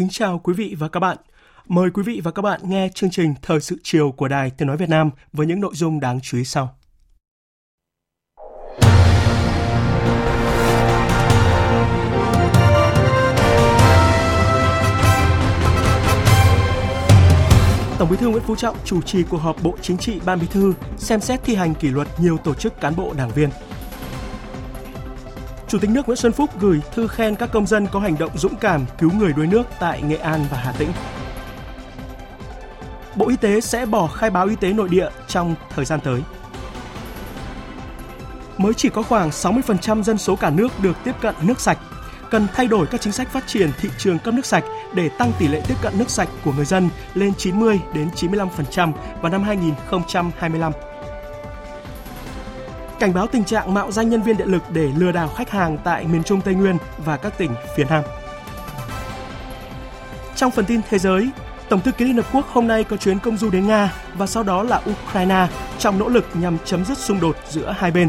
[0.00, 1.16] Kính chào quý vị và các bạn.
[1.68, 4.68] Mời quý vị và các bạn nghe chương trình Thời sự chiều của Đài Tiếng
[4.68, 6.76] Nói Việt Nam với những nội dung đáng chú ý sau.
[17.98, 20.46] Tổng Bí thư Nguyễn Phú Trọng chủ trì cuộc họp Bộ Chính trị Ban Bí
[20.46, 23.50] thư xem xét thi hành kỷ luật nhiều tổ chức cán bộ đảng viên.
[25.70, 28.38] Chủ tịch nước Nguyễn Xuân Phúc gửi thư khen các công dân có hành động
[28.38, 30.88] dũng cảm cứu người đuối nước tại Nghệ An và Hà Tĩnh.
[33.16, 36.20] Bộ Y tế sẽ bỏ khai báo y tế nội địa trong thời gian tới.
[38.58, 41.78] Mới chỉ có khoảng 60% dân số cả nước được tiếp cận nước sạch.
[42.30, 45.32] Cần thay đổi các chính sách phát triển thị trường cấp nước sạch để tăng
[45.38, 49.42] tỷ lệ tiếp cận nước sạch của người dân lên 90 đến 95% vào năm
[49.42, 50.72] 2025
[53.00, 55.78] cảnh báo tình trạng mạo danh nhân viên điện lực để lừa đảo khách hàng
[55.84, 58.04] tại miền Trung Tây Nguyên và các tỉnh phía Nam.
[60.36, 61.30] Trong phần tin thế giới,
[61.68, 64.26] Tổng thư ký Liên Hợp Quốc hôm nay có chuyến công du đến Nga và
[64.26, 65.48] sau đó là Ukraine
[65.78, 68.08] trong nỗ lực nhằm chấm dứt xung đột giữa hai bên.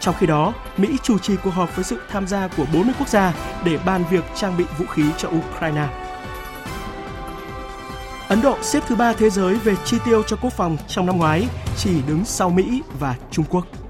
[0.00, 3.08] Trong khi đó, Mỹ chủ trì cuộc họp với sự tham gia của 40 quốc
[3.08, 3.34] gia
[3.64, 5.86] để bàn việc trang bị vũ khí cho Ukraine.
[8.28, 11.18] Ấn Độ xếp thứ ba thế giới về chi tiêu cho quốc phòng trong năm
[11.18, 13.81] ngoái, chỉ đứng sau Mỹ và Trung Quốc.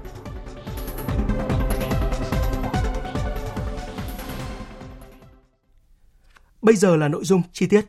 [6.63, 7.85] Bây giờ là nội dung chi tiết.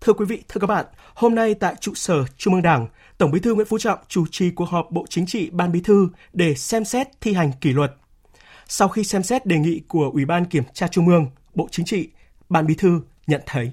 [0.00, 2.86] Thưa quý vị, thưa các bạn, hôm nay tại trụ sở Trung ương Đảng,
[3.18, 5.80] Tổng Bí thư Nguyễn Phú Trọng chủ trì cuộc họp Bộ Chính trị Ban Bí
[5.80, 7.94] thư để xem xét thi hành kỷ luật.
[8.66, 11.86] Sau khi xem xét đề nghị của Ủy ban Kiểm tra Trung ương, Bộ Chính
[11.86, 12.08] trị,
[12.48, 13.72] Ban Bí thư nhận thấy.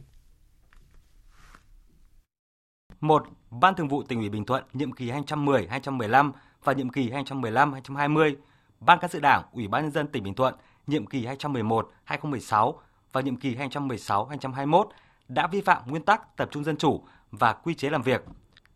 [3.01, 6.31] một Ban Thường vụ tỉnh ủy Bình Thuận nhiệm kỳ 2010-2015
[6.63, 8.35] và nhiệm kỳ 2015-2020,
[8.79, 10.55] Ban Cán sự Đảng Ủy ban nhân dân tỉnh Bình Thuận
[10.87, 12.73] nhiệm kỳ 2011-2016
[13.15, 14.85] vào nhiệm kỳ 2016-2021
[15.27, 18.25] đã vi phạm nguyên tắc tập trung dân chủ và quy chế làm việc,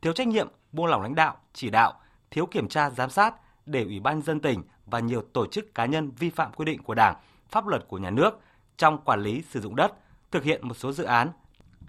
[0.02, 1.94] thiếu trách nhiệm, buông lỏng lãnh đạo, chỉ đạo,
[2.32, 3.36] thiếu kiểm tra giám sát
[3.66, 6.84] để Ủy ban dân tỉnh và nhiều tổ chức cá nhân vi phạm quy định
[6.84, 7.16] của Đảng,
[7.50, 8.40] pháp luật của nhà nước
[8.78, 9.94] trong quản lý sử dụng đất,
[10.32, 11.30] thực hiện một số dự án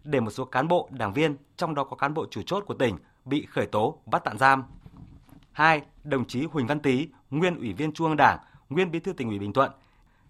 [0.04, 2.74] để một số cán bộ, đảng viên, trong đó có cán bộ chủ chốt của
[2.74, 4.64] tỉnh bị khởi tố, bắt tạm giam.
[5.52, 5.82] 2.
[6.04, 8.38] Đồng chí Huỳnh Văn Tý, nguyên Ủy viên Trung ương Đảng,
[8.68, 9.70] nguyên Bí thư tỉnh ủy Bình Thuận,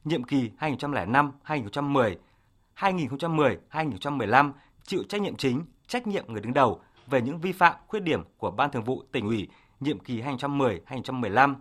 [0.04, 2.16] nhiệm kỳ 2005-2010,
[2.76, 4.52] 2010-2015
[4.82, 8.22] chịu trách nhiệm chính, trách nhiệm người đứng đầu về những vi phạm, khuyết điểm
[8.38, 9.48] của Ban Thường vụ tỉnh ủy
[9.80, 11.54] nhiệm kỳ 2010-2015,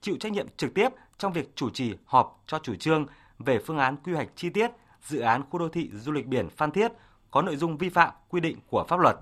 [0.00, 0.88] chịu trách nhiệm trực tiếp
[1.18, 3.06] trong việc chủ trì họp cho chủ trương
[3.38, 4.70] về phương án quy hoạch chi tiết
[5.02, 6.92] dự án khu đô thị du lịch biển Phan Thiết
[7.30, 9.16] có nội dung vi phạm quy định của pháp luật.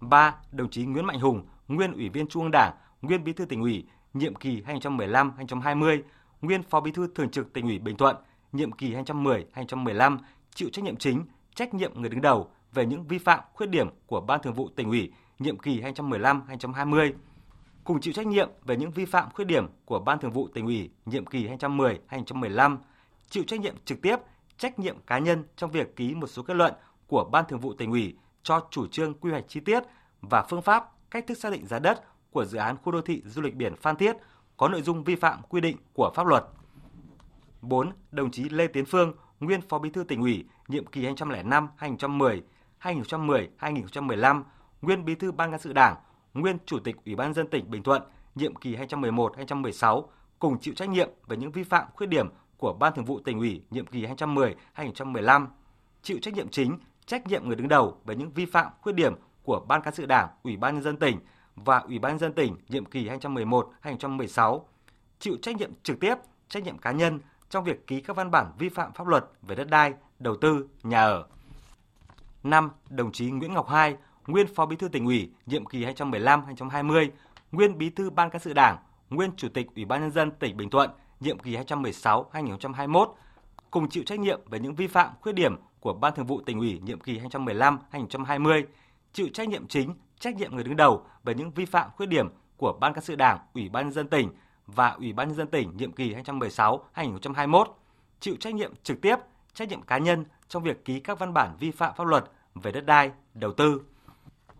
[0.00, 0.34] 3.
[0.52, 2.72] Đồng chí Nguyễn Mạnh Hùng, nguyên Ủy viên Trung ương Đảng,
[3.02, 6.02] nguyên Bí thư tỉnh ủy, nhiệm kỳ 2015-2020,
[6.46, 8.16] nguyên Phó Bí thư Thường trực Tỉnh ủy Bình Thuận,
[8.52, 10.18] nhiệm kỳ 2010-2015,
[10.54, 11.24] chịu trách nhiệm chính,
[11.54, 14.68] trách nhiệm người đứng đầu về những vi phạm, khuyết điểm của Ban Thường vụ
[14.76, 17.12] Tỉnh ủy, nhiệm kỳ 2015-2020,
[17.84, 20.66] cùng chịu trách nhiệm về những vi phạm, khuyết điểm của Ban Thường vụ Tỉnh
[20.66, 22.76] ủy, nhiệm kỳ 2010-2015,
[23.30, 24.16] chịu trách nhiệm trực tiếp,
[24.58, 26.74] trách nhiệm cá nhân trong việc ký một số kết luận
[27.06, 29.82] của Ban Thường vụ Tỉnh ủy cho chủ trương quy hoạch chi tiết
[30.20, 33.22] và phương pháp cách thức xác định giá đất của dự án khu đô thị
[33.26, 34.16] du lịch biển Phan Thiết
[34.56, 36.44] có nội dung vi phạm quy định của pháp luật.
[37.62, 37.92] 4.
[38.12, 42.40] Đồng chí Lê Tiến Phương, nguyên Phó Bí thư tỉnh ủy, nhiệm kỳ 2005-2010,
[42.80, 44.42] 2010-2015,
[44.82, 45.96] nguyên Bí thư Ban cán sự Đảng,
[46.34, 48.02] nguyên Chủ tịch Ủy ban dân tỉnh Bình Thuận,
[48.34, 50.04] nhiệm kỳ 2011-2016,
[50.38, 53.38] cùng chịu trách nhiệm về những vi phạm khuyết điểm của Ban Thường vụ tỉnh
[53.38, 55.46] ủy nhiệm kỳ 2010-2015,
[56.02, 59.14] chịu trách nhiệm chính, trách nhiệm người đứng đầu về những vi phạm khuyết điểm
[59.42, 61.18] của Ban cán sự Đảng, Ủy ban nhân dân tỉnh
[61.56, 64.60] và Ủy ban dân tỉnh nhiệm kỳ 2011-2016,
[65.18, 66.14] chịu trách nhiệm trực tiếp,
[66.48, 67.20] trách nhiệm cá nhân
[67.50, 70.68] trong việc ký các văn bản vi phạm pháp luật về đất đai, đầu tư,
[70.82, 71.26] nhà ở.
[72.42, 72.70] 5.
[72.90, 73.96] Đồng chí Nguyễn Ngọc Hai,
[74.26, 77.08] nguyên Phó Bí thư tỉnh ủy, nhiệm kỳ 2015-2020,
[77.52, 78.76] nguyên Bí thư Ban cán sự Đảng,
[79.10, 80.90] nguyên Chủ tịch Ủy ban nhân dân tỉnh Bình Thuận,
[81.20, 83.12] nhiệm kỳ 2016-2021,
[83.70, 86.58] cùng chịu trách nhiệm về những vi phạm, khuyết điểm của Ban Thường vụ tỉnh
[86.58, 88.62] ủy nhiệm kỳ 2015-2020,
[89.12, 92.28] chịu trách nhiệm chính, trách nhiệm người đứng đầu về những vi phạm, khuyết điểm
[92.56, 94.30] của Ban cán sự Đảng, Ủy ban nhân dân tỉnh
[94.66, 97.64] và Ủy ban nhân dân tỉnh nhiệm kỳ 2016-2021,
[98.20, 99.16] chịu trách nhiệm trực tiếp,
[99.54, 102.24] trách nhiệm cá nhân trong việc ký các văn bản vi phạm pháp luật
[102.54, 103.82] về đất đai, đầu tư.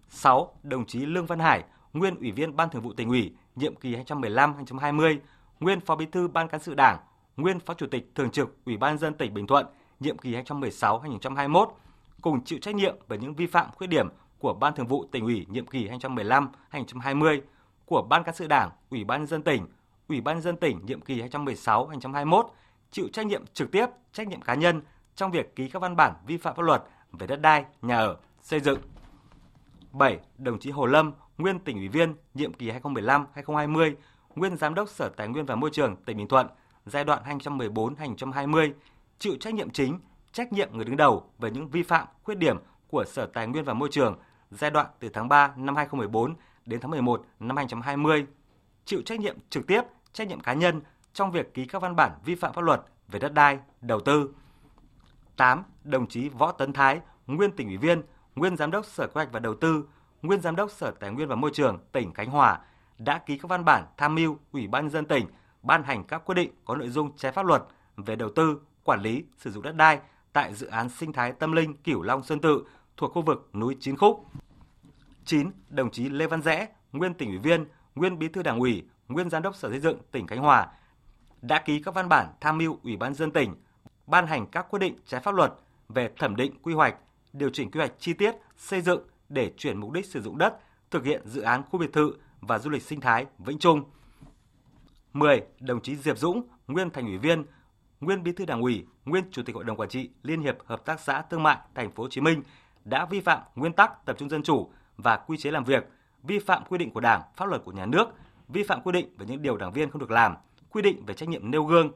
[0.09, 0.55] 6.
[0.63, 3.97] Đồng chí Lương Văn Hải, nguyên Ủy viên Ban Thường vụ tỉnh ủy, nhiệm kỳ
[3.97, 5.19] 2015-2020,
[5.61, 6.99] nguyên Phó Bí thư Ban cán sự Đảng,
[7.37, 9.67] nguyên Phó Chủ tịch Thường trực Ủy ban dân tỉnh Bình Thuận,
[10.01, 11.67] nhiệm kỳ 2016-2021,
[12.23, 14.09] cùng chịu trách nhiệm về những vi phạm khuyết điểm
[14.45, 17.41] của Ban Thường vụ tỉnh ủy nhiệm kỳ 2015-2020,
[17.85, 19.67] của Ban cán sự Đảng, Ủy ban dân tỉnh,
[20.09, 22.45] Ủy ban dân tỉnh nhiệm kỳ 2016-2021,
[22.91, 24.83] chịu trách nhiệm trực tiếp, trách nhiệm cá nhân
[25.15, 26.83] trong việc ký các văn bản vi phạm pháp luật
[27.13, 28.79] về đất đai, nhà ở, xây dựng.
[29.93, 30.19] 7.
[30.39, 33.95] Đồng chí Hồ Lâm, nguyên tỉnh ủy viên, nhiệm kỳ 2015-2020,
[34.35, 36.47] nguyên giám đốc Sở Tài nguyên và Môi trường tỉnh Bình Thuận,
[36.87, 38.73] giai đoạn 2014-2020,
[39.19, 39.99] chịu trách nhiệm chính,
[40.33, 42.57] trách nhiệm người đứng đầu về những vi phạm, khuyết điểm
[42.89, 44.19] của Sở Tài nguyên và Môi trường
[44.57, 46.35] giai đoạn từ tháng 3 năm 2014
[46.67, 48.27] đến tháng 11 năm 2020,
[48.85, 50.81] chịu trách nhiệm trực tiếp, trách nhiệm cá nhân
[51.13, 54.35] trong việc ký các văn bản vi phạm pháp luật về đất đai, đầu tư.
[55.37, 55.63] 8.
[55.85, 58.03] Đồng chí Võ Tấn Thái, nguyên tỉnh ủy viên,
[58.35, 59.85] nguyên giám đốc Sở Kế hoạch và Đầu tư,
[60.23, 62.61] nguyên giám đốc Sở Tài nguyên và Môi trường tỉnh Khánh Hòa
[62.99, 65.27] đã ký các văn bản tham mưu Ủy ban nhân dân tỉnh
[65.63, 67.63] ban hành các quyết định có nội dung trái pháp luật
[67.97, 69.99] về đầu tư, quản lý, sử dụng đất đai
[70.33, 72.65] tại dự án sinh thái tâm linh Cửu Long Sơn Tự
[72.97, 74.27] thuộc khu vực núi Chín Khúc.
[75.25, 75.51] 9.
[75.69, 79.31] Đồng chí Lê Văn Rẽ, nguyên tỉnh ủy viên, nguyên bí thư đảng ủy, nguyên
[79.31, 80.69] giám đốc Sở Xây dựng tỉnh Khánh Hòa
[81.43, 83.55] đã ký các văn bản tham mưu Ủy ban dân tỉnh
[84.07, 85.53] ban hành các quyết định trái pháp luật
[85.89, 86.97] về thẩm định quy hoạch,
[87.33, 90.59] điều chỉnh quy hoạch chi tiết xây dựng để chuyển mục đích sử dụng đất,
[90.91, 93.85] thực hiện dự án khu biệt thự và du lịch sinh thái Vĩnh Trung.
[95.13, 95.43] 10.
[95.61, 97.45] Đồng chí Diệp Dũng, nguyên thành ủy viên,
[98.01, 100.85] nguyên bí thư đảng ủy, nguyên chủ tịch hội đồng quản trị Liên hiệp hợp
[100.85, 102.43] tác xã thương mại Thành phố Hồ Chí Minh
[102.85, 105.89] đã vi phạm nguyên tắc tập trung dân chủ và quy chế làm việc,
[106.23, 108.09] vi phạm quy định của Đảng, pháp luật của nhà nước,
[108.49, 110.35] vi phạm quy định về những điều đảng viên không được làm,
[110.71, 111.91] quy định về trách nhiệm nêu gương,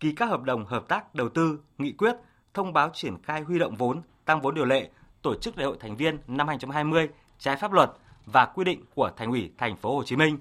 [0.00, 2.14] ký các hợp đồng hợp tác đầu tư, nghị quyết,
[2.54, 4.90] thông báo triển khai huy động vốn, tăng vốn điều lệ,
[5.22, 7.90] tổ chức đại hội thành viên năm 2020 trái pháp luật
[8.26, 10.38] và quy định của Thành ủy Thành phố Hồ Chí Minh.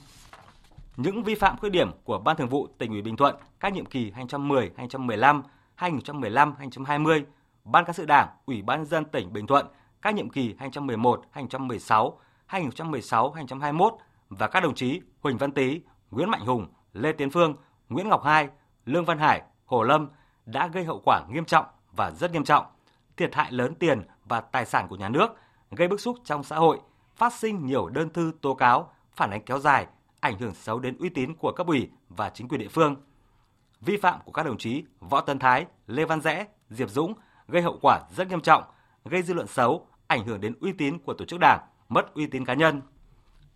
[0.97, 3.85] Những vi phạm khuyết điểm của Ban Thường vụ tỉnh ủy Bình Thuận các nhiệm
[3.85, 5.41] kỳ 2010-2015,
[5.77, 7.23] 2015-2020,
[7.71, 9.67] Ban cán sự Đảng, Ủy ban dân tỉnh Bình Thuận
[10.01, 12.13] các nhiệm kỳ 2011-2016,
[12.49, 13.97] 2016-2021
[14.29, 15.81] và các đồng chí Huỳnh Văn Tý,
[16.11, 17.55] Nguyễn Mạnh Hùng, Lê Tiến Phương,
[17.89, 18.49] Nguyễn Ngọc Hai,
[18.85, 20.09] Lương Văn Hải, Hồ Lâm
[20.45, 22.65] đã gây hậu quả nghiêm trọng và rất nghiêm trọng,
[23.17, 25.27] thiệt hại lớn tiền và tài sản của nhà nước,
[25.71, 26.79] gây bức xúc trong xã hội,
[27.15, 29.87] phát sinh nhiều đơn thư tố cáo, phản ánh kéo dài,
[30.19, 32.95] ảnh hưởng xấu đến uy tín của cấp ủy và chính quyền địa phương.
[33.81, 37.13] Vi phạm của các đồng chí Võ Tân Thái, Lê Văn Rẽ, Diệp Dũng
[37.47, 38.63] gây hậu quả rất nghiêm trọng,
[39.05, 41.59] gây dư luận xấu, ảnh hưởng đến uy tín của tổ chức đảng,
[41.89, 42.81] mất uy tín cá nhân.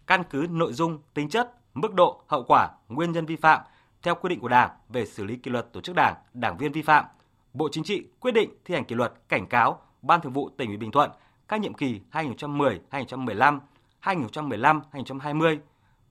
[0.07, 3.61] Căn cứ nội dung, tính chất, mức độ, hậu quả, nguyên nhân vi phạm
[4.01, 6.71] theo quy định của Đảng về xử lý kỷ luật tổ chức Đảng, đảng viên
[6.71, 7.05] vi phạm,
[7.53, 10.69] Bộ Chính trị quyết định thi hành kỷ luật cảnh cáo Ban Thường vụ tỉnh
[10.69, 11.11] ủy Bình Thuận
[11.47, 13.59] các nhiệm kỳ 2010-2015,
[14.01, 15.57] 2015-2020,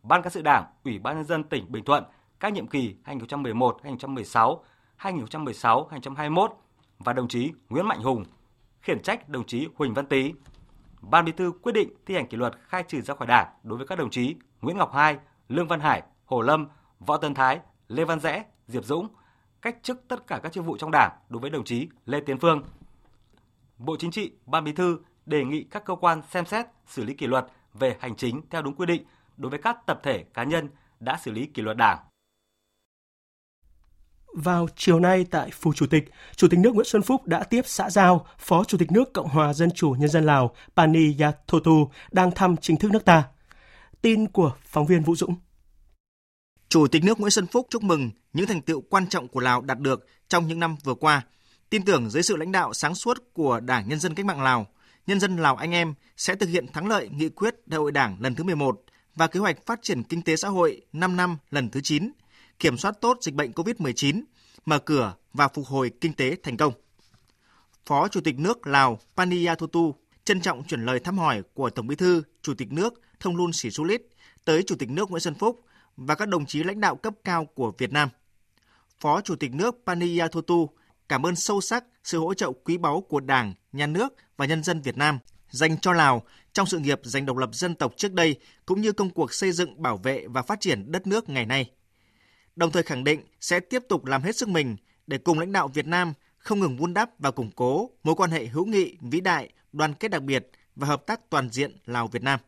[0.03, 2.05] Ban cán sự Đảng, Ủy ban nhân dân tỉnh Bình Thuận
[2.41, 4.59] các nhiệm kỳ 2011-2016,
[4.99, 6.49] 2016-2021
[7.05, 8.25] và đồng chí Nguyễn Mạnh Hùng,
[8.81, 10.33] khiển trách đồng chí Huỳnh Văn Tý.
[11.01, 13.79] Ban Bí thư quyết định thi hành kỷ luật khai trừ ra khỏi Đảng đối
[13.79, 17.61] với các đồng chí Nguyễn Ngọc Hai, Lương Văn Hải, Hồ Lâm, Võ Tân Thái,
[17.89, 19.09] Lê Văn Rẽ, Diệp Dũng,
[19.63, 22.39] cách chức tất cả các chức vụ trong Đảng đối với đồng chí Lê Tiến
[22.39, 22.63] Phương.
[23.79, 27.15] Bộ Chính trị, Ban Bí thư đề nghị các cơ quan xem xét xử lý
[27.15, 29.05] kỷ luật về hành chính theo đúng quy định
[29.37, 30.69] đối với các tập thể cá nhân
[31.01, 31.99] đã xử lý kỷ luật Đảng.
[34.35, 36.05] Vào chiều nay tại Phủ Chủ tịch,
[36.37, 39.29] Chủ tịch nước Nguyễn Xuân Phúc đã tiếp xã giao Phó Chủ tịch nước Cộng
[39.29, 43.25] hòa Dân chủ Nhân dân Lào Pani Yathotu đang thăm chính thức nước ta.
[44.03, 45.35] Tin của phóng viên Vũ Dũng.
[46.69, 49.61] Chủ tịch nước Nguyễn Xuân Phúc chúc mừng những thành tựu quan trọng của Lào
[49.61, 51.23] đạt được trong những năm vừa qua.
[51.71, 54.67] Tin tưởng dưới sự lãnh đạo sáng suốt của Đảng Nhân dân Cách mạng Lào,
[55.07, 58.17] nhân dân Lào anh em sẽ thực hiện thắng lợi nghị quyết Đại hội Đảng
[58.21, 58.81] lần thứ 11
[59.15, 62.11] và kế hoạch phát triển kinh tế xã hội 5 năm lần thứ 9,
[62.61, 64.23] kiểm soát tốt dịch bệnh COVID-19,
[64.65, 66.73] mở cửa và phục hồi kinh tế thành công.
[67.87, 71.97] Phó Chủ tịch nước Lào Paniyathotu trân trọng chuyển lời thăm hỏi của Tổng Bí
[71.97, 74.03] thư, Chủ tịch nước Thông Luân Sĩ Xu Lít
[74.45, 75.65] tới Chủ tịch nước Nguyễn Xuân Phúc
[75.97, 78.09] và các đồng chí lãnh đạo cấp cao của Việt Nam.
[79.01, 80.69] Phó Chủ tịch nước Paniyathotu
[81.09, 84.63] cảm ơn sâu sắc sự hỗ trợ quý báu của Đảng, Nhà nước và nhân
[84.63, 85.19] dân Việt Nam
[85.51, 88.93] dành cho Lào trong sự nghiệp giành độc lập dân tộc trước đây cũng như
[88.93, 91.71] công cuộc xây dựng, bảo vệ và phát triển đất nước ngày nay
[92.61, 94.77] đồng thời khẳng định sẽ tiếp tục làm hết sức mình
[95.07, 98.31] để cùng lãnh đạo Việt Nam không ngừng vun đắp và củng cố mối quan
[98.31, 102.23] hệ hữu nghị vĩ đại, đoàn kết đặc biệt và hợp tác toàn diện Lào-Việt
[102.23, 102.41] Nam.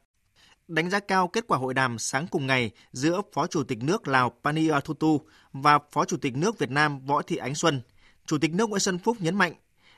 [0.68, 4.08] Đánh giá cao kết quả hội đàm sáng cùng ngày giữa Phó Chủ tịch nước
[4.08, 5.20] Lào Paniatutu
[5.52, 7.80] và Phó Chủ tịch nước Việt Nam Võ Thị Ánh Xuân,
[8.26, 9.54] Chủ tịch nước Nguyễn Xuân Phúc nhấn mạnh,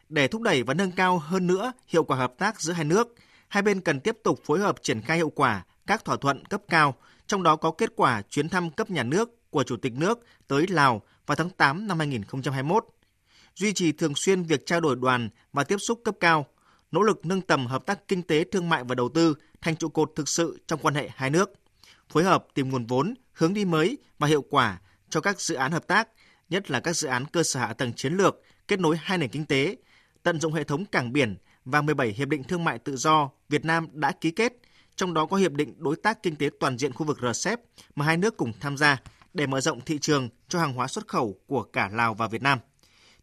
[0.09, 3.15] để thúc đẩy và nâng cao hơn nữa hiệu quả hợp tác giữa hai nước,
[3.49, 6.63] hai bên cần tiếp tục phối hợp triển khai hiệu quả các thỏa thuận cấp
[6.69, 6.95] cao,
[7.27, 10.67] trong đó có kết quả chuyến thăm cấp nhà nước của Chủ tịch nước tới
[10.69, 12.87] Lào vào tháng 8 năm 2021.
[13.55, 16.47] Duy trì thường xuyên việc trao đổi đoàn và tiếp xúc cấp cao,
[16.93, 19.89] nỗ lực nâng tầm hợp tác kinh tế, thương mại và đầu tư thành trụ
[19.89, 21.53] cột thực sự trong quan hệ hai nước,
[22.09, 25.73] phối hợp tìm nguồn vốn, hướng đi mới và hiệu quả cho các dự án
[25.73, 26.09] hợp tác,
[26.49, 29.31] nhất là các dự án cơ sở hạ tầng chiến lược kết nối hai nền
[29.31, 29.77] kinh tế,
[30.23, 33.65] tận dụng hệ thống cảng biển và 17 hiệp định thương mại tự do Việt
[33.65, 34.53] Nam đã ký kết,
[34.97, 37.61] trong đó có hiệp định đối tác kinh tế toàn diện khu vực RCEP
[37.95, 38.99] mà hai nước cùng tham gia
[39.35, 42.43] để mở rộng thị trường cho hàng hóa xuất khẩu của cả Lào và Việt
[42.43, 42.59] Nam.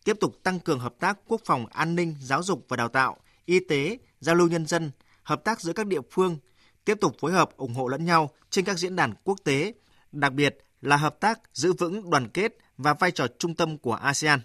[0.04, 3.18] Tiếp tục tăng cường hợp tác quốc phòng, an ninh, giáo dục và đào tạo,
[3.46, 4.92] y tế, giao lưu nhân dân,
[5.24, 6.38] hợp tác giữa các địa phương,
[6.86, 9.74] tiếp tục phối hợp ủng hộ lẫn nhau trên các diễn đàn quốc tế,
[10.12, 13.94] đặc biệt là hợp tác giữ vững đoàn kết và vai trò trung tâm của
[13.94, 14.40] ASEAN.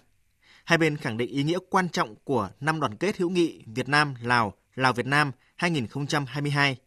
[0.63, 3.89] Hai bên khẳng định ý nghĩa quan trọng của năm đoàn kết hữu nghị Việt
[3.89, 6.77] Nam Lào Lào Việt Nam 2022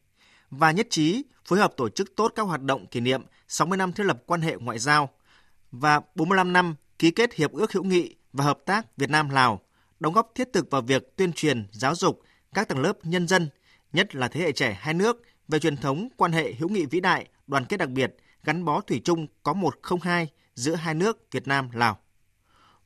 [0.51, 3.93] và nhất trí phối hợp tổ chức tốt các hoạt động kỷ niệm 60 năm
[3.93, 5.11] thiết lập quan hệ ngoại giao
[5.73, 9.61] và 45 năm ký kết hiệp ước hữu nghị và hợp tác Việt Nam Lào,
[10.01, 12.23] đóng góp thiết thực vào việc tuyên truyền, giáo dục
[12.55, 13.49] các tầng lớp nhân dân,
[13.93, 17.01] nhất là thế hệ trẻ hai nước về truyền thống quan hệ hữu nghị vĩ
[17.01, 20.95] đại, đoàn kết đặc biệt, gắn bó thủy chung có một không hai giữa hai
[20.95, 21.99] nước Việt Nam Lào.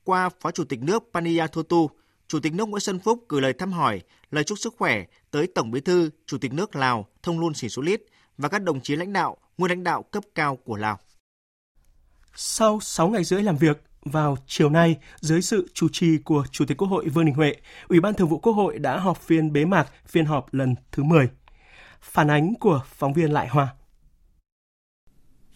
[0.05, 1.91] Qua Phó Chủ tịch nước Paniyathotu,
[2.29, 5.47] Chủ tịch nước Nguyễn Xuân Phúc gửi lời thăm hỏi, lời chúc sức khỏe tới
[5.47, 8.03] Tổng Bí thư, Chủ tịch nước Lào Thông Luân Sĩ Xú Lít
[8.39, 10.99] và các đồng chí lãnh đạo, nguyên lãnh đạo cấp cao của Lào.
[12.35, 16.65] Sau 6 ngày rưỡi làm việc, vào chiều nay, dưới sự chủ trì của Chủ
[16.67, 17.57] tịch Quốc hội Vương Đình Huệ,
[17.89, 21.03] Ủy ban Thường vụ Quốc hội đã họp phiên bế mạc phiên họp lần thứ
[21.03, 21.29] 10.
[22.01, 23.75] Phản ánh của phóng viên Lại Hoa.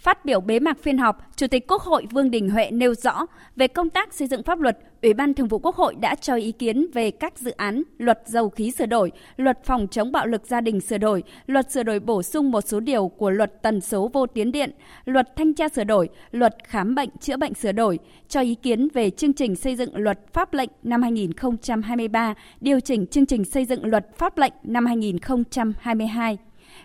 [0.08, 3.26] Phát biểu bế mạc phiên họp, Chủ tịch Quốc hội Vương Đình Huệ nêu rõ
[3.56, 6.34] về công tác xây dựng pháp luật, Ủy ban Thường vụ Quốc hội đã cho
[6.34, 10.26] ý kiến về các dự án luật dầu khí sửa đổi, luật phòng chống bạo
[10.26, 13.62] lực gia đình sửa đổi, luật sửa đổi bổ sung một số điều của luật
[13.62, 14.70] tần số vô tuyến điện,
[15.04, 17.98] luật thanh tra sửa đổi, luật khám bệnh chữa bệnh sửa đổi,
[18.28, 23.06] cho ý kiến về chương trình xây dựng luật pháp lệnh năm 2023, điều chỉnh
[23.06, 26.38] chương trình xây dựng luật pháp lệnh năm 2022.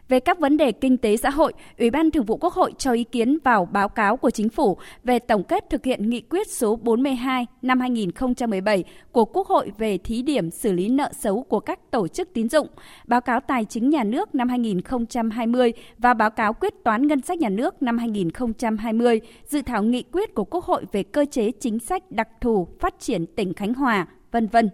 [0.10, 2.92] Về các vấn đề kinh tế xã hội, Ủy ban Thường vụ Quốc hội cho
[2.92, 6.48] ý kiến vào báo cáo của Chính phủ về tổng kết thực hiện nghị quyết
[6.48, 11.60] số 42 năm 2017 của Quốc hội về thí điểm xử lý nợ xấu của
[11.60, 12.68] các tổ chức tín dụng,
[13.08, 17.40] báo cáo tài chính nhà nước năm 2020 và báo cáo quyết toán ngân sách
[17.40, 21.80] nhà nước năm 2020, dự thảo nghị quyết của Quốc hội về cơ chế chính
[21.80, 24.70] sách đặc thù phát triển tỉnh Khánh Hòa, vân vân.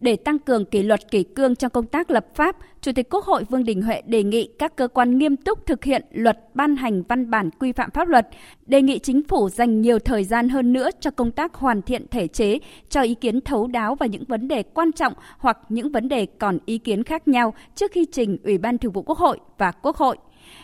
[0.00, 3.24] Để tăng cường kỷ luật kỷ cương trong công tác lập pháp, Chủ tịch Quốc
[3.24, 6.76] hội Vương Đình Huệ đề nghị các cơ quan nghiêm túc thực hiện luật ban
[6.76, 8.28] hành văn bản quy phạm pháp luật,
[8.66, 12.06] đề nghị chính phủ dành nhiều thời gian hơn nữa cho công tác hoàn thiện
[12.10, 15.92] thể chế, cho ý kiến thấu đáo vào những vấn đề quan trọng hoặc những
[15.92, 19.18] vấn đề còn ý kiến khác nhau trước khi trình Ủy ban Thường vụ Quốc
[19.18, 20.16] hội và Quốc hội.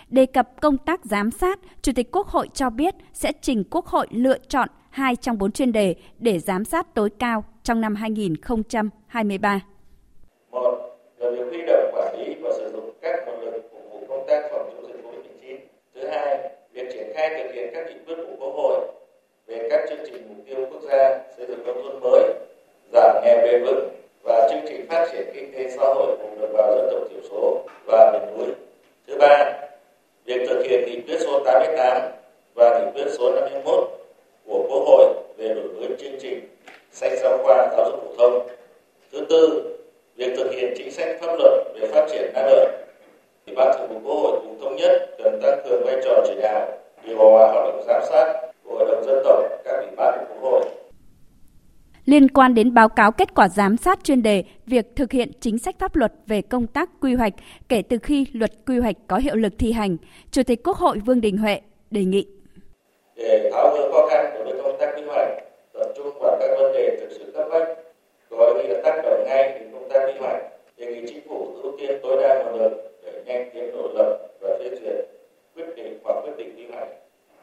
[0.08, 3.86] Đề cập công tác giám sát, Chủ tịch Quốc hội cho biết sẽ trình Quốc
[3.86, 7.94] hội lựa chọn hai trong bốn chuyên đề để giám sát tối cao trong năm
[9.16, 9.60] 2023.
[10.50, 14.06] Một là việc huy động quản lý và sử dụng các nguồn lực phục vụ
[14.08, 15.56] công tác phòng chống dịch COVID-19.
[15.94, 18.80] Thứ hai, việc triển khai thực hiện các nghị quyết của Quốc hội
[19.46, 22.34] về các chương trình mục tiêu quốc gia xây dựng nông thôn mới,
[22.92, 23.88] giảm nghèo bền vững
[24.22, 27.20] và chương trình phát triển kinh tế xã hội vùng đồng bào dân tộc thiểu
[27.30, 28.54] số và miền núi.
[29.06, 29.52] Thứ ba,
[30.24, 32.02] việc thực hiện nghị quyết số 88
[32.54, 33.88] và nghị quyết số 51
[34.46, 36.48] của Quốc hội về đổi mới chương trình
[36.92, 38.55] sách giáo khoa giáo dục phổ thông.
[39.12, 39.62] Thứ tư,
[40.16, 42.70] việc thực hiện chính sách pháp luật về phát triển năng lượng.
[43.46, 46.34] Ủy ban Thường vụ Quốc hội cũng thống nhất cần tăng cường vai trò chỉ
[46.42, 50.18] đạo, điều hòa hoạt động giám sát của Hội đồng dân tộc, các ủy ban
[50.18, 50.64] của Quốc hội.
[52.04, 55.58] Liên quan đến báo cáo kết quả giám sát chuyên đề việc thực hiện chính
[55.58, 57.32] sách pháp luật về công tác quy hoạch
[57.68, 59.96] kể từ khi luật quy hoạch có hiệu lực thi hành,
[60.30, 61.60] Chủ tịch Quốc hội Vương Đình Huệ
[61.90, 62.26] đề nghị.
[63.16, 65.28] Để tháo gỡ khó khăn đối với công tác quy hoạch,
[65.72, 67.05] tập trung vào các vấn đề thực
[68.68, 70.42] có tác động ngay đến công tác quy hoạch
[70.76, 72.72] đề nghị chính phủ ưu tiên tối đa nguồn lực
[73.04, 75.06] để nhanh tiến độ lập và phê duyệt
[75.54, 76.88] quyết định hoặc quyết định quy hoạch.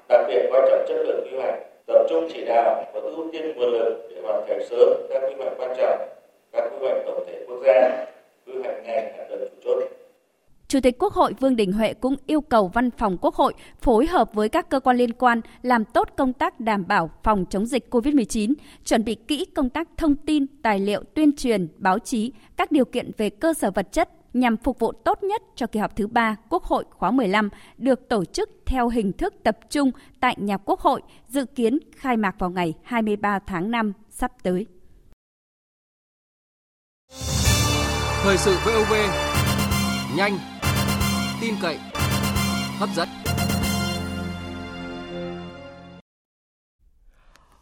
[0.10, 3.53] Đặc biệt quan trọng chất lượng quy hoạch, tập trung chỉ đạo và ưu tiên
[3.56, 6.08] nguồn lực để hoàn thành sớm các quy hoạch quan trọng,
[6.51, 8.06] các quy hoạch tổng thể quốc gia,
[8.46, 9.84] quy hoạch ngành hạ tầng chủ chốt.
[10.74, 14.06] Chủ tịch Quốc hội Vương Đình Huệ cũng yêu cầu Văn phòng Quốc hội phối
[14.06, 17.65] hợp với các cơ quan liên quan làm tốt công tác đảm bảo phòng chống
[17.65, 18.53] dịch COVID-19,
[18.86, 22.86] chuẩn bị kỹ công tác thông tin, tài liệu tuyên truyền, báo chí, các điều
[22.86, 26.08] kiện về cơ sở vật chất nhằm phục vụ tốt nhất cho kỳ họp thứ
[26.08, 30.58] ba Quốc hội khóa 15 được tổ chức theo hình thức tập trung tại nhà
[30.58, 34.65] Quốc hội, dự kiến khai mạc vào ngày 23 tháng 5 sắp tới.
[38.24, 38.94] Thời sự VOV
[40.18, 40.52] nhanh,
[41.44, 41.78] tin cậy,
[42.80, 43.10] hấp dẫn.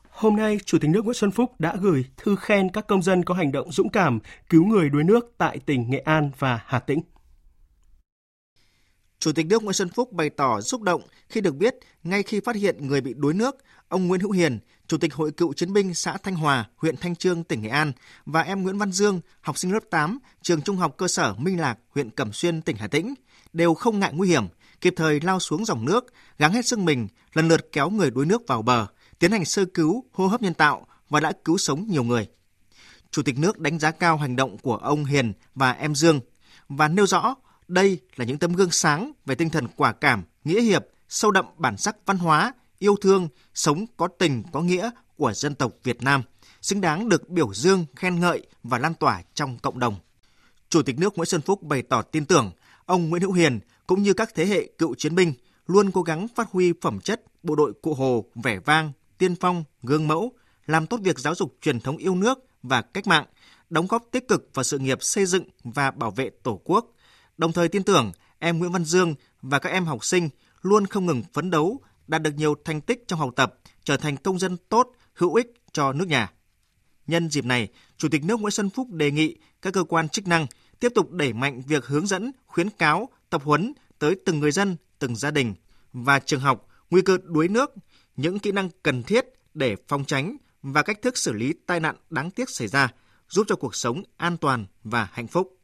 [0.09, 3.23] Hôm nay, Chủ tịch nước Nguyễn Xuân Phúc đã gửi thư khen các công dân
[3.23, 4.19] có hành động dũng cảm
[4.49, 7.01] cứu người đuối nước tại tỉnh Nghệ An và Hà Tĩnh.
[9.21, 12.39] Chủ tịch nước Nguyễn Xuân Phúc bày tỏ xúc động khi được biết ngay khi
[12.39, 13.55] phát hiện người bị đuối nước,
[13.87, 17.15] ông Nguyễn Hữu Hiền, Chủ tịch Hội cựu chiến binh xã Thanh Hòa, huyện Thanh
[17.15, 17.91] Trương, tỉnh Nghệ An
[18.25, 21.59] và em Nguyễn Văn Dương, học sinh lớp 8, trường Trung học cơ sở Minh
[21.59, 23.13] Lạc, huyện Cẩm Xuyên, tỉnh Hà Tĩnh,
[23.53, 24.47] đều không ngại nguy hiểm,
[24.81, 28.25] kịp thời lao xuống dòng nước, gắng hết sức mình, lần lượt kéo người đuối
[28.25, 28.87] nước vào bờ,
[29.19, 32.27] tiến hành sơ cứu, hô hấp nhân tạo và đã cứu sống nhiều người.
[33.11, 36.19] Chủ tịch nước đánh giá cao hành động của ông Hiền và em Dương
[36.69, 37.35] và nêu rõ
[37.71, 41.45] đây là những tấm gương sáng về tinh thần quả cảm, nghĩa hiệp, sâu đậm
[41.57, 46.03] bản sắc văn hóa, yêu thương, sống có tình, có nghĩa của dân tộc Việt
[46.03, 46.23] Nam,
[46.61, 49.95] xứng đáng được biểu dương, khen ngợi và lan tỏa trong cộng đồng.
[50.69, 52.51] Chủ tịch nước Nguyễn Xuân Phúc bày tỏ tin tưởng
[52.85, 55.33] ông Nguyễn Hữu Hiền cũng như các thế hệ cựu chiến binh
[55.67, 59.63] luôn cố gắng phát huy phẩm chất bộ đội cụ Hồ vẻ vang, tiên phong,
[59.83, 60.31] gương mẫu,
[60.67, 63.25] làm tốt việc giáo dục truyền thống yêu nước và cách mạng,
[63.69, 66.85] đóng góp tích cực vào sự nghiệp xây dựng và bảo vệ Tổ quốc.
[67.41, 70.29] Đồng thời tin tưởng em Nguyễn Văn Dương và các em học sinh
[70.61, 74.17] luôn không ngừng phấn đấu, đạt được nhiều thành tích trong học tập, trở thành
[74.17, 76.31] công dân tốt, hữu ích cho nước nhà.
[77.07, 77.67] Nhân dịp này,
[77.97, 80.47] Chủ tịch nước Nguyễn Xuân Phúc đề nghị các cơ quan chức năng
[80.79, 84.75] tiếp tục đẩy mạnh việc hướng dẫn, khuyến cáo, tập huấn tới từng người dân,
[84.99, 85.53] từng gia đình
[85.93, 87.73] và trường học nguy cơ đuối nước,
[88.15, 91.95] những kỹ năng cần thiết để phòng tránh và cách thức xử lý tai nạn
[92.09, 92.89] đáng tiếc xảy ra,
[93.29, 95.60] giúp cho cuộc sống an toàn và hạnh phúc.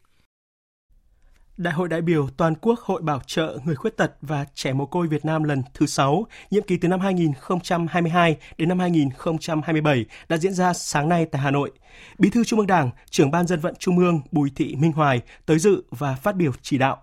[1.57, 4.85] Đại hội đại biểu toàn quốc Hội Bảo trợ người khuyết tật và trẻ mồ
[4.85, 10.37] côi Việt Nam lần thứ 6, nhiệm kỳ từ năm 2022 đến năm 2027 đã
[10.37, 11.71] diễn ra sáng nay tại Hà Nội.
[12.17, 15.21] Bí thư Trung ương Đảng, trưởng ban dân vận Trung ương Bùi Thị Minh Hoài
[15.45, 16.97] tới dự và phát biểu chỉ đạo.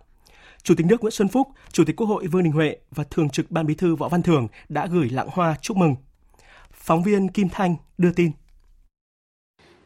[0.63, 3.31] Chủ tịch nước Nguyễn Xuân Phúc, Chủ tịch Quốc hội Vương Đình Huệ và Thường
[3.31, 5.97] trực Ban Bí thư Võ Văn Thưởng đã gửi lặng hoa chúc mừng.
[6.73, 8.31] Phóng viên Kim Thanh đưa tin.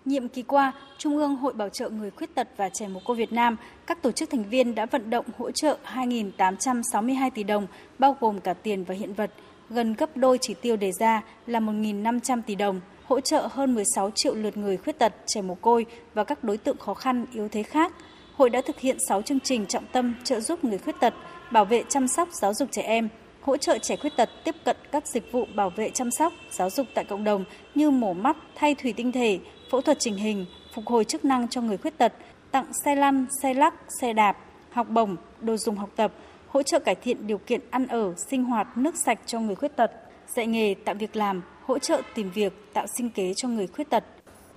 [0.08, 3.16] Nhiệm kỳ qua, Trung ương Hội Bảo trợ Người Khuyết tật và Trẻ Mồ Côi
[3.16, 7.66] Việt Nam, các tổ chức thành viên đã vận động hỗ trợ 2.862 tỷ đồng,
[7.98, 9.30] bao gồm cả tiền và hiện vật,
[9.70, 14.10] gần gấp đôi chỉ tiêu đề ra là 1.500 tỷ đồng, hỗ trợ hơn 16
[14.10, 17.48] triệu lượt người khuyết tật, trẻ mồ côi và các đối tượng khó khăn, yếu
[17.48, 17.92] thế khác.
[18.36, 21.14] Hội đã thực hiện 6 chương trình trọng tâm trợ giúp người khuyết tật,
[21.52, 23.08] bảo vệ chăm sóc giáo dục trẻ em,
[23.40, 26.70] hỗ trợ trẻ khuyết tật tiếp cận các dịch vụ bảo vệ chăm sóc, giáo
[26.70, 27.44] dục tại cộng đồng
[27.74, 29.38] như mổ mắt, thay thủy tinh thể,
[29.70, 32.12] phẫu thuật chỉnh hình, phục hồi chức năng cho người khuyết tật,
[32.50, 34.36] tặng xe lăn, xe lắc, xe đạp,
[34.70, 36.12] học bổng, đồ dùng học tập,
[36.48, 39.76] hỗ trợ cải thiện điều kiện ăn ở, sinh hoạt, nước sạch cho người khuyết
[39.76, 39.90] tật,
[40.36, 43.90] dạy nghề, tạo việc làm, hỗ trợ tìm việc, tạo sinh kế cho người khuyết
[43.90, 44.04] tật.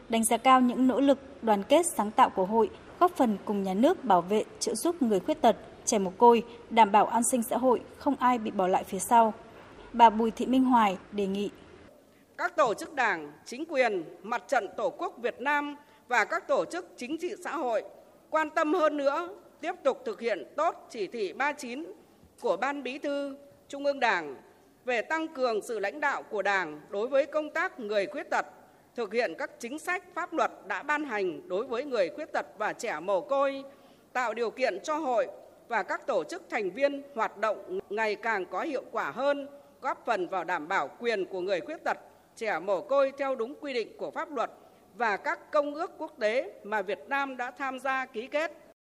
[0.10, 2.70] Đánh giá cao những nỗ lực đoàn kết sáng tạo của hội,
[3.00, 6.44] góp phần cùng nhà nước bảo vệ, trợ giúp người khuyết tật, trẻ mồ côi,
[6.70, 9.34] đảm bảo an sinh xã hội, không ai bị bỏ lại phía sau.
[9.94, 11.50] Bà Bùi Thị Minh Hoài đề nghị
[12.42, 15.76] các tổ chức đảng, chính quyền, mặt trận Tổ quốc Việt Nam
[16.08, 17.84] và các tổ chức chính trị xã hội
[18.30, 21.94] quan tâm hơn nữa tiếp tục thực hiện tốt chỉ thị 39
[22.42, 23.36] của Ban Bí thư
[23.68, 24.36] Trung ương Đảng
[24.86, 28.46] về tăng cường sự lãnh đạo của Đảng đối với công tác người khuyết tật,
[28.96, 32.46] thực hiện các chính sách pháp luật đã ban hành đối với người khuyết tật
[32.58, 33.64] và trẻ mồ côi,
[34.14, 35.28] tạo điều kiện cho hội
[35.68, 39.48] và các tổ chức thành viên hoạt động ngày càng có hiệu quả hơn,
[39.82, 41.98] góp phần vào đảm bảo quyền của người khuyết tật
[42.36, 44.52] trẻ mồ côi theo đúng quy định của pháp luật
[44.98, 48.72] và các công ước quốc tế mà Việt Nam đã tham gia ký kết.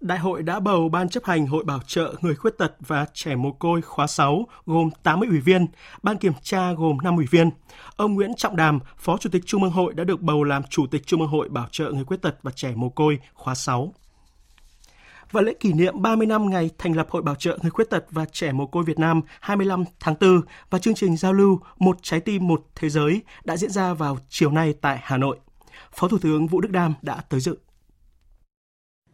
[0.00, 3.36] Đại hội đã bầu Ban chấp hành Hội Bảo trợ Người Khuyết tật và Trẻ
[3.36, 5.66] Mồ Côi khóa 6 gồm 80 ủy viên,
[6.02, 7.50] Ban kiểm tra gồm 5 ủy viên.
[7.96, 10.86] Ông Nguyễn Trọng Đàm, Phó Chủ tịch Trung ương Hội đã được bầu làm Chủ
[10.90, 13.92] tịch Trung ương Hội Bảo trợ Người Khuyết tật và Trẻ Mồ Côi khóa 6
[15.30, 18.04] và lễ kỷ niệm 30 năm ngày thành lập Hội Bảo trợ Người Khuyết tật
[18.10, 20.40] và Trẻ Mồ Côi Việt Nam 25 tháng 4
[20.70, 24.18] và chương trình giao lưu Một trái tim một thế giới đã diễn ra vào
[24.28, 25.38] chiều nay tại Hà Nội.
[25.92, 27.56] Phó Thủ tướng Vũ Đức Đam đã tới dự.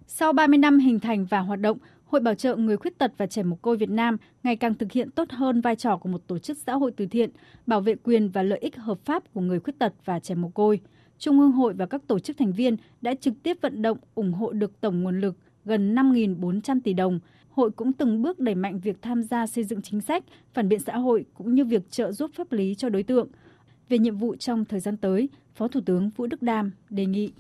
[0.07, 3.27] Sau 30 năm hình thành và hoạt động, Hội Bảo trợ Người Khuyết tật và
[3.27, 6.21] Trẻ Mồ Côi Việt Nam ngày càng thực hiện tốt hơn vai trò của một
[6.27, 7.31] tổ chức xã hội từ thiện,
[7.67, 10.49] bảo vệ quyền và lợi ích hợp pháp của người khuyết tật và trẻ mồ
[10.49, 10.81] côi.
[11.19, 14.33] Trung ương hội và các tổ chức thành viên đã trực tiếp vận động ủng
[14.33, 17.21] hộ được tổng nguồn lực gần 5.400 tỷ đồng.
[17.51, 20.25] Hội cũng từng bước đẩy mạnh việc tham gia xây dựng chính sách,
[20.55, 23.29] phản biện xã hội cũng như việc trợ giúp pháp lý cho đối tượng.
[23.89, 27.31] Về nhiệm vụ trong thời gian tới, Phó Thủ tướng Vũ Đức Đam đề nghị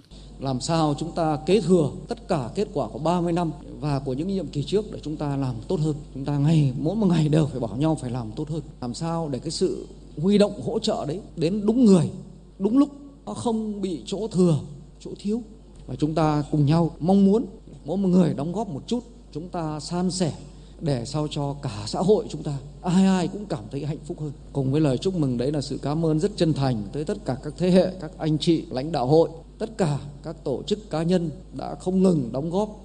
[0.40, 4.12] làm sao chúng ta kế thừa tất cả kết quả của 30 năm và của
[4.12, 5.94] những nhiệm kỳ trước để chúng ta làm tốt hơn.
[6.14, 8.62] Chúng ta ngày mỗi một ngày đều phải bảo nhau phải làm tốt hơn.
[8.80, 9.86] Làm sao để cái sự
[10.16, 12.10] huy động hỗ trợ đấy đến đúng người,
[12.58, 12.88] đúng lúc,
[13.26, 14.58] nó không bị chỗ thừa,
[15.00, 15.42] chỗ thiếu.
[15.86, 17.46] Và chúng ta cùng nhau mong muốn
[17.86, 20.32] mỗi một người đóng góp một chút, chúng ta san sẻ
[20.80, 24.20] để sao cho cả xã hội chúng ta ai ai cũng cảm thấy hạnh phúc
[24.20, 24.32] hơn.
[24.52, 27.18] Cùng với lời chúc mừng đấy là sự cảm ơn rất chân thành tới tất
[27.24, 30.90] cả các thế hệ, các anh chị lãnh đạo hội, tất cả các tổ chức
[30.90, 32.80] cá nhân đã không ngừng đóng góp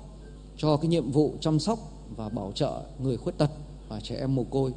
[0.57, 1.79] cho cái nhiệm vụ chăm sóc
[2.15, 3.49] và bảo trợ người khuyết tật
[3.89, 4.71] và trẻ em mồ côi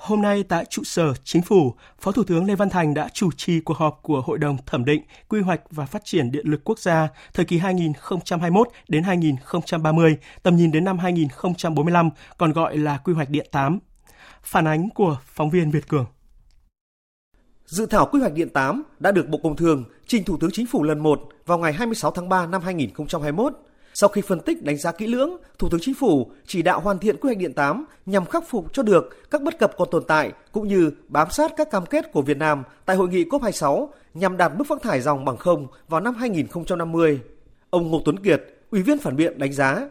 [0.00, 3.30] Hôm nay tại trụ sở Chính phủ, Phó Thủ tướng Lê Văn Thành đã chủ
[3.36, 6.60] trì cuộc họp của Hội đồng thẩm định quy hoạch và phát triển điện lực
[6.64, 12.98] quốc gia thời kỳ 2021 đến 2030, tầm nhìn đến năm 2045, còn gọi là
[13.04, 13.78] quy hoạch điện 8.
[14.42, 16.06] Phản ánh của phóng viên Việt Cường.
[17.66, 20.66] Dự thảo quy hoạch điện 8 đã được Bộ Công Thương trình Thủ tướng Chính
[20.66, 23.52] phủ lần 1 vào ngày 26 tháng 3 năm 2021
[23.94, 26.98] sau khi phân tích đánh giá kỹ lưỡng, Thủ tướng Chính phủ chỉ đạo hoàn
[26.98, 30.04] thiện quy hoạch điện 8 nhằm khắc phục cho được các bất cập còn tồn
[30.04, 33.88] tại cũng như bám sát các cam kết của Việt Nam tại hội nghị COP26
[34.14, 37.20] nhằm đạt mức phát thải dòng bằng không vào năm 2050.
[37.70, 39.88] Ông Ngô Tuấn Kiệt, Ủy viên phản biện đánh giá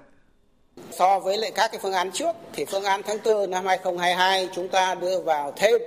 [0.92, 4.50] So với lại các cái phương án trước thì phương án tháng 4 năm 2022
[4.56, 5.82] chúng ta đưa vào thêm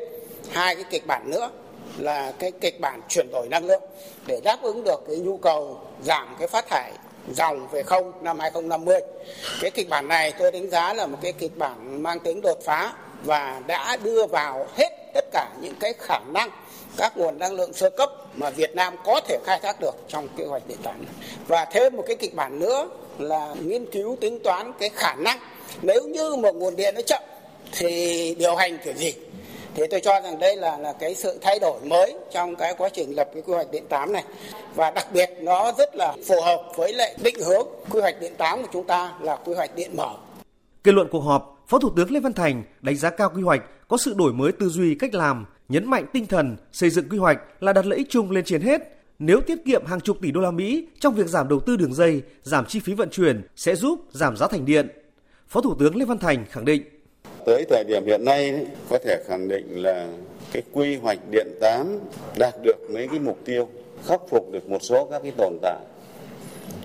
[0.53, 1.51] hai cái kịch bản nữa
[1.99, 3.83] là cái kịch bản chuyển đổi năng lượng
[4.27, 6.93] để đáp ứng được cái nhu cầu giảm cái phát thải
[7.35, 9.01] dòng về không năm 2050.
[9.61, 12.59] Cái kịch bản này tôi đánh giá là một cái kịch bản mang tính đột
[12.65, 12.93] phá
[13.25, 16.51] và đã đưa vào hết tất cả những cái khả năng,
[16.97, 20.29] các nguồn năng lượng sơ cấp mà Việt Nam có thể khai thác được trong
[20.37, 21.05] kế hoạch điện toán.
[21.47, 25.39] Và thêm một cái kịch bản nữa là nghiên cứu tính toán cái khả năng
[25.83, 27.23] nếu như một nguồn điện nó chậm
[27.73, 29.15] thì điều hành kiểu gì
[29.75, 32.89] thì tôi cho rằng đây là là cái sự thay đổi mới trong cái quá
[32.89, 34.25] trình lập cái quy hoạch điện 8 này
[34.75, 38.33] và đặc biệt nó rất là phù hợp với lại định hướng quy hoạch điện
[38.39, 40.11] 8 của chúng ta là quy hoạch điện mở.
[40.85, 43.63] Kết luận cuộc họp, Phó Thủ tướng Lê Văn Thành đánh giá cao quy hoạch
[43.89, 47.19] có sự đổi mới tư duy cách làm, nhấn mạnh tinh thần xây dựng quy
[47.19, 48.81] hoạch là đặt lợi ích chung lên trên hết.
[49.19, 51.95] Nếu tiết kiệm hàng chục tỷ đô la Mỹ trong việc giảm đầu tư đường
[51.95, 54.89] dây, giảm chi phí vận chuyển sẽ giúp giảm giá thành điện.
[55.49, 56.83] Phó Thủ tướng Lê Văn Thành khẳng định
[57.47, 60.09] tới thời điểm hiện nay có thể khẳng định là
[60.53, 61.99] cái quy hoạch điện 8
[62.39, 63.69] đạt được mấy cái mục tiêu
[64.07, 65.81] khắc phục được một số các cái tồn tại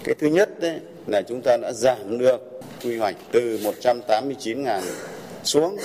[0.03, 4.81] cái thứ nhất đấy là chúng ta đã giảm được quy hoạch từ 189.000
[5.43, 5.77] xuống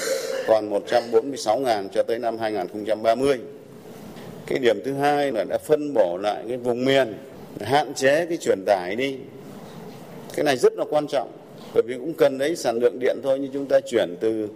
[0.46, 3.38] còn 146.000 cho tới năm 2030.
[4.46, 7.14] Cái điểm thứ hai là đã phân bổ lại cái vùng miền,
[7.60, 9.16] hạn chế cái truyền tải đi.
[10.34, 11.28] Cái này rất là quan trọng
[11.74, 14.48] bởi vì cũng cần đấy, sản lượng điện thôi nhưng chúng ta chuyển từ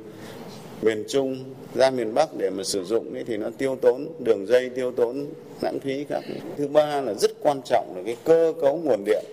[0.83, 1.37] miền Trung
[1.75, 4.93] ra miền Bắc để mà sử dụng ấy, thì nó tiêu tốn, đường dây tiêu
[4.93, 5.27] tốn,
[5.61, 6.25] lãng phí các.
[6.57, 9.25] Thứ ba là rất quan trọng là cái cơ cấu nguồn điện,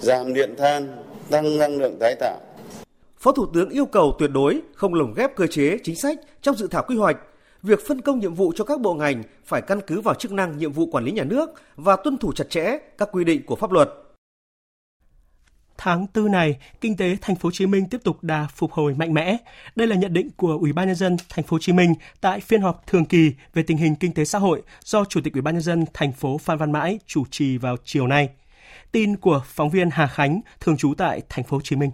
[0.00, 0.88] giảm điện than,
[1.30, 2.40] tăng năng lượng tái tạo.
[3.18, 6.56] Phó Thủ tướng yêu cầu tuyệt đối không lồng ghép cơ chế, chính sách trong
[6.56, 7.16] dự thảo quy hoạch.
[7.62, 10.58] Việc phân công nhiệm vụ cho các bộ ngành phải căn cứ vào chức năng
[10.58, 13.56] nhiệm vụ quản lý nhà nước và tuân thủ chặt chẽ các quy định của
[13.56, 13.88] pháp luật.
[15.84, 18.94] Tháng 4 này, kinh tế thành phố Hồ Chí Minh tiếp tục đà phục hồi
[18.94, 19.36] mạnh mẽ.
[19.76, 22.40] Đây là nhận định của Ủy ban nhân dân thành phố Hồ Chí Minh tại
[22.40, 25.42] phiên họp thường kỳ về tình hình kinh tế xã hội do Chủ tịch Ủy
[25.42, 28.28] ban nhân dân thành phố Phan Văn Mãi chủ trì vào chiều nay.
[28.92, 31.90] Tin của phóng viên Hà Khánh thường trú tại thành phố Hồ Chí Minh.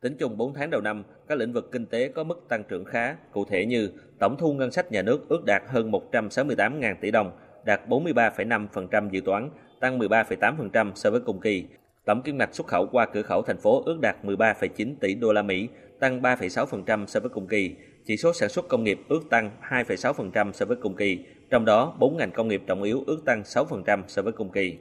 [0.00, 2.84] Tính chung 4 tháng đầu năm, các lĩnh vực kinh tế có mức tăng trưởng
[2.84, 7.10] khá, cụ thể như tổng thu ngân sách nhà nước ước đạt hơn 168.000 tỷ
[7.10, 7.30] đồng,
[7.64, 9.50] đạt 43,5% dự toán,
[9.80, 11.64] tăng 13,8% so với cùng kỳ,
[12.04, 15.32] Tổng kim ngạch xuất khẩu qua cửa khẩu thành phố ước đạt 13,9 tỷ đô
[15.32, 15.68] la Mỹ,
[16.00, 17.74] tăng 3,6% so với cùng kỳ.
[18.06, 21.18] Chỉ số sản xuất công nghiệp ước tăng 2,6% so với cùng kỳ,
[21.50, 24.78] trong đó 4 ngành công nghiệp trọng yếu ước tăng 6% so với cùng kỳ.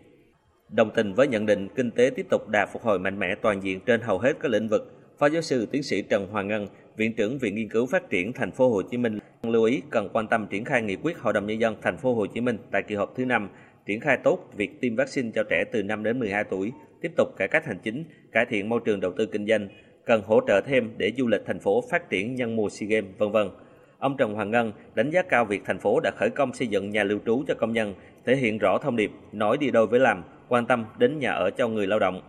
[0.70, 3.64] Đồng tình với nhận định kinh tế tiếp tục đạt phục hồi mạnh mẽ toàn
[3.64, 6.68] diện trên hầu hết các lĩnh vực, Phó giáo sư tiến sĩ Trần Hoàng Ngân,
[6.98, 10.10] Viện trưởng Viện Nghiên cứu Phát triển Thành phố Hồ Chí Minh lưu ý cần
[10.14, 12.58] quan tâm triển khai nghị quyết Hội đồng nhân dân Thành phố Hồ Chí Minh
[12.72, 13.50] tại kỳ họp thứ năm,
[13.86, 16.72] triển khai tốt việc tiêm vaccine cho trẻ từ 5 đến 12 tuổi,
[17.02, 19.68] tiếp tục cải cách hành chính, cải thiện môi trường đầu tư kinh doanh,
[20.06, 23.12] cần hỗ trợ thêm để du lịch thành phố phát triển nhân mùa SEA Games,
[23.18, 23.50] vân vân.
[24.00, 26.90] Ông Trần Hoàng Ngân đánh giá cao việc thành phố đã khởi công xây dựng
[26.90, 27.94] nhà lưu trú cho công nhân,
[28.26, 31.50] thể hiện rõ thông điệp nói đi đôi với làm, quan tâm đến nhà ở
[31.50, 32.22] cho người lao động.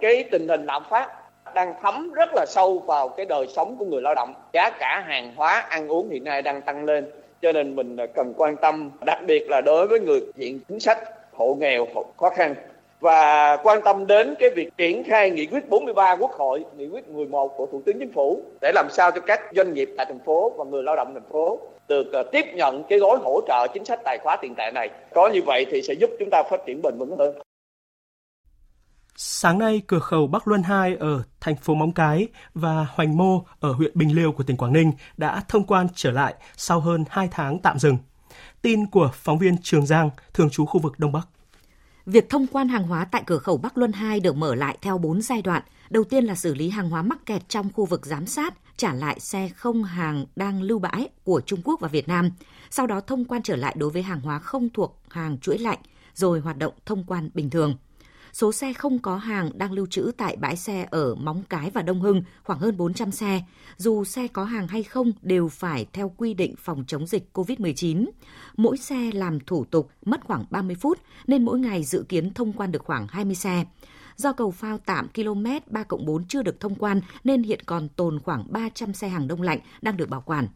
[0.00, 1.08] Cái tình hình lạm phát
[1.54, 4.34] đang thấm rất là sâu vào cái đời sống của người lao động.
[4.52, 7.10] Giá cả hàng hóa, ăn uống hiện nay đang tăng lên,
[7.42, 10.98] cho nên mình cần quan tâm, đặc biệt là đối với người diện chính sách,
[11.32, 12.54] hộ nghèo, hộ khó khăn
[13.06, 17.08] và quan tâm đến cái việc triển khai nghị quyết 43 Quốc hội, nghị quyết
[17.08, 20.18] 11 của Thủ tướng Chính phủ để làm sao cho các doanh nghiệp tại thành
[20.26, 23.66] phố và người lao động thành phố được ờ, tiếp nhận cái gói hỗ trợ
[23.74, 24.90] chính sách tài khóa tiền tệ này.
[25.14, 27.34] Có như vậy thì sẽ giúp chúng ta phát triển bền vững hơn.
[29.16, 33.44] Sáng nay, cửa khẩu Bắc Luân 2 ở thành phố Móng Cái và Hoành Mô
[33.60, 37.04] ở huyện Bình Liêu của tỉnh Quảng Ninh đã thông quan trở lại sau hơn
[37.10, 37.98] 2 tháng tạm dừng.
[38.62, 41.28] Tin của phóng viên Trường Giang, thường trú khu vực Đông Bắc.
[42.06, 44.98] Việc thông quan hàng hóa tại cửa khẩu Bắc Luân 2 được mở lại theo
[44.98, 45.62] 4 giai đoạn.
[45.90, 48.92] Đầu tiên là xử lý hàng hóa mắc kẹt trong khu vực giám sát, trả
[48.94, 52.30] lại xe không hàng đang lưu bãi của Trung Quốc và Việt Nam.
[52.70, 55.78] Sau đó thông quan trở lại đối với hàng hóa không thuộc hàng chuỗi lạnh,
[56.14, 57.74] rồi hoạt động thông quan bình thường
[58.36, 61.82] số xe không có hàng đang lưu trữ tại bãi xe ở Móng Cái và
[61.82, 63.42] Đông Hưng, khoảng hơn 400 xe.
[63.76, 68.06] Dù xe có hàng hay không đều phải theo quy định phòng chống dịch COVID-19.
[68.56, 72.52] Mỗi xe làm thủ tục mất khoảng 30 phút, nên mỗi ngày dự kiến thông
[72.52, 73.64] quan được khoảng 20 xe.
[74.16, 78.20] Do cầu phao tạm km 3 4 chưa được thông quan, nên hiện còn tồn
[78.20, 80.48] khoảng 300 xe hàng đông lạnh đang được bảo quản.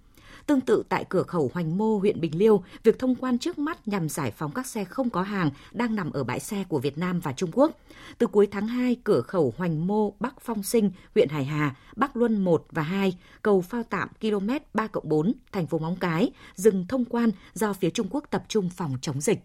[0.50, 3.88] Tương tự tại cửa khẩu Hoành Mô, huyện Bình Liêu, việc thông quan trước mắt
[3.88, 6.98] nhằm giải phóng các xe không có hàng đang nằm ở bãi xe của Việt
[6.98, 7.70] Nam và Trung Quốc.
[8.18, 12.16] Từ cuối tháng 2, cửa khẩu Hoành Mô, Bắc Phong Sinh, huyện Hải Hà, Bắc
[12.16, 16.86] Luân 1 và 2, cầu phao tạm km 3 4, thành phố Móng Cái, dừng
[16.88, 19.38] thông quan do phía Trung Quốc tập trung phòng chống dịch.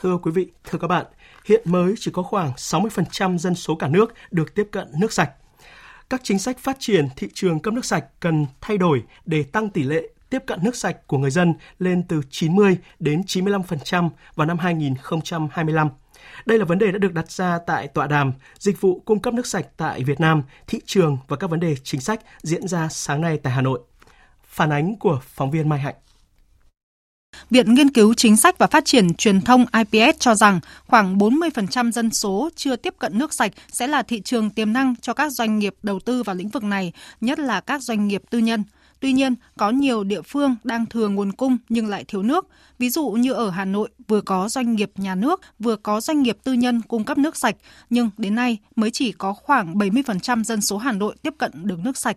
[0.00, 1.06] Thưa quý vị, thưa các bạn,
[1.44, 5.30] hiện mới chỉ có khoảng 60% dân số cả nước được tiếp cận nước sạch
[6.10, 9.70] các chính sách phát triển thị trường cấp nước sạch cần thay đổi để tăng
[9.70, 14.46] tỷ lệ tiếp cận nước sạch của người dân lên từ 90 đến 95% vào
[14.46, 15.88] năm 2025.
[16.46, 19.34] Đây là vấn đề đã được đặt ra tại tọa đàm Dịch vụ cung cấp
[19.34, 22.88] nước sạch tại Việt Nam, thị trường và các vấn đề chính sách diễn ra
[22.88, 23.80] sáng nay tại Hà Nội.
[24.44, 25.94] Phản ánh của phóng viên Mai Hạnh.
[27.50, 31.92] Viện Nghiên cứu Chính sách và Phát triển Truyền thông IPS cho rằng khoảng 40%
[31.92, 35.32] dân số chưa tiếp cận nước sạch sẽ là thị trường tiềm năng cho các
[35.32, 38.64] doanh nghiệp đầu tư vào lĩnh vực này, nhất là các doanh nghiệp tư nhân.
[39.00, 42.46] Tuy nhiên, có nhiều địa phương đang thừa nguồn cung nhưng lại thiếu nước.
[42.78, 46.22] Ví dụ như ở Hà Nội, vừa có doanh nghiệp nhà nước, vừa có doanh
[46.22, 47.56] nghiệp tư nhân cung cấp nước sạch,
[47.90, 51.78] nhưng đến nay mới chỉ có khoảng 70% dân số Hà Nội tiếp cận được
[51.78, 52.16] nước sạch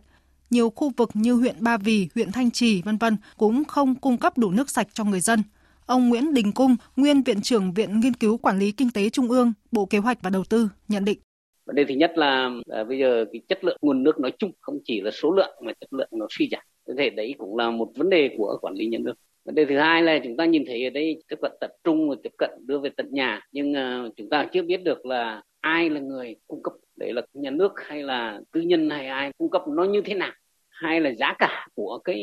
[0.50, 4.18] nhiều khu vực như huyện Ba Vì, huyện Thanh Trì, vân vân cũng không cung
[4.18, 5.40] cấp đủ nước sạch cho người dân.
[5.86, 9.30] Ông Nguyễn Đình Cung, nguyên viện trưởng Viện Nghiên cứu Quản lý Kinh tế Trung
[9.30, 11.20] ương, Bộ Kế hoạch và Đầu tư nhận định.
[11.66, 14.52] Vấn đề thứ nhất là à, bây giờ cái chất lượng nguồn nước nói chung
[14.62, 16.64] không chỉ là số lượng mà chất lượng nó suy giảm.
[16.88, 19.14] Có thể đấy cũng là một vấn đề của quản lý nhà nước.
[19.46, 22.10] Vấn đề thứ hai là chúng ta nhìn thấy ở đây tiếp cận tập trung
[22.10, 25.42] và tiếp cận đưa về tận nhà nhưng uh, chúng ta chưa biết được là
[25.60, 29.32] ai là người cung cấp đấy là nhà nước hay là tư nhân hay ai
[29.38, 30.32] cung cấp nó như thế nào?
[30.70, 32.22] Hay là giá cả của cái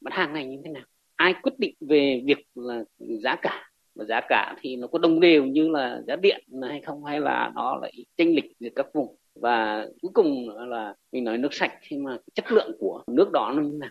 [0.00, 0.84] mặt hàng này như thế nào?
[1.16, 3.70] Ai quyết định về việc là giá cả?
[3.94, 7.04] Và giá cả thì nó có đồng đều như là giá điện hay không?
[7.04, 9.16] Hay là nó lại chênh lệch giữa các vùng?
[9.34, 13.52] Và cuối cùng là mình nói nước sạch thì mà chất lượng của nước đó
[13.56, 13.90] nó như thế nào?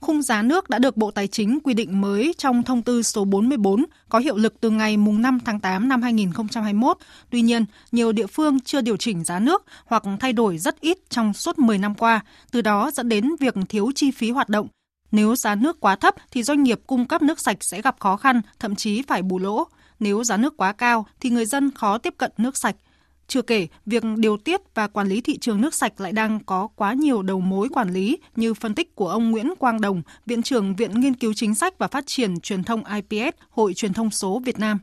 [0.00, 3.24] Khung giá nước đã được Bộ Tài chính quy định mới trong thông tư số
[3.24, 6.98] 44 có hiệu lực từ ngày 5 tháng 8 năm 2021.
[7.30, 10.98] Tuy nhiên, nhiều địa phương chưa điều chỉnh giá nước hoặc thay đổi rất ít
[11.08, 14.66] trong suốt 10 năm qua, từ đó dẫn đến việc thiếu chi phí hoạt động.
[15.12, 18.16] Nếu giá nước quá thấp thì doanh nghiệp cung cấp nước sạch sẽ gặp khó
[18.16, 19.64] khăn, thậm chí phải bù lỗ.
[20.00, 22.76] Nếu giá nước quá cao thì người dân khó tiếp cận nước sạch.
[23.30, 26.68] Chưa kể, việc điều tiết và quản lý thị trường nước sạch lại đang có
[26.76, 30.42] quá nhiều đầu mối quản lý như phân tích của ông Nguyễn Quang Đồng, Viện
[30.42, 34.10] trưởng Viện Nghiên cứu Chính sách và Phát triển Truyền thông IPS, Hội Truyền thông
[34.10, 34.78] số Việt Nam.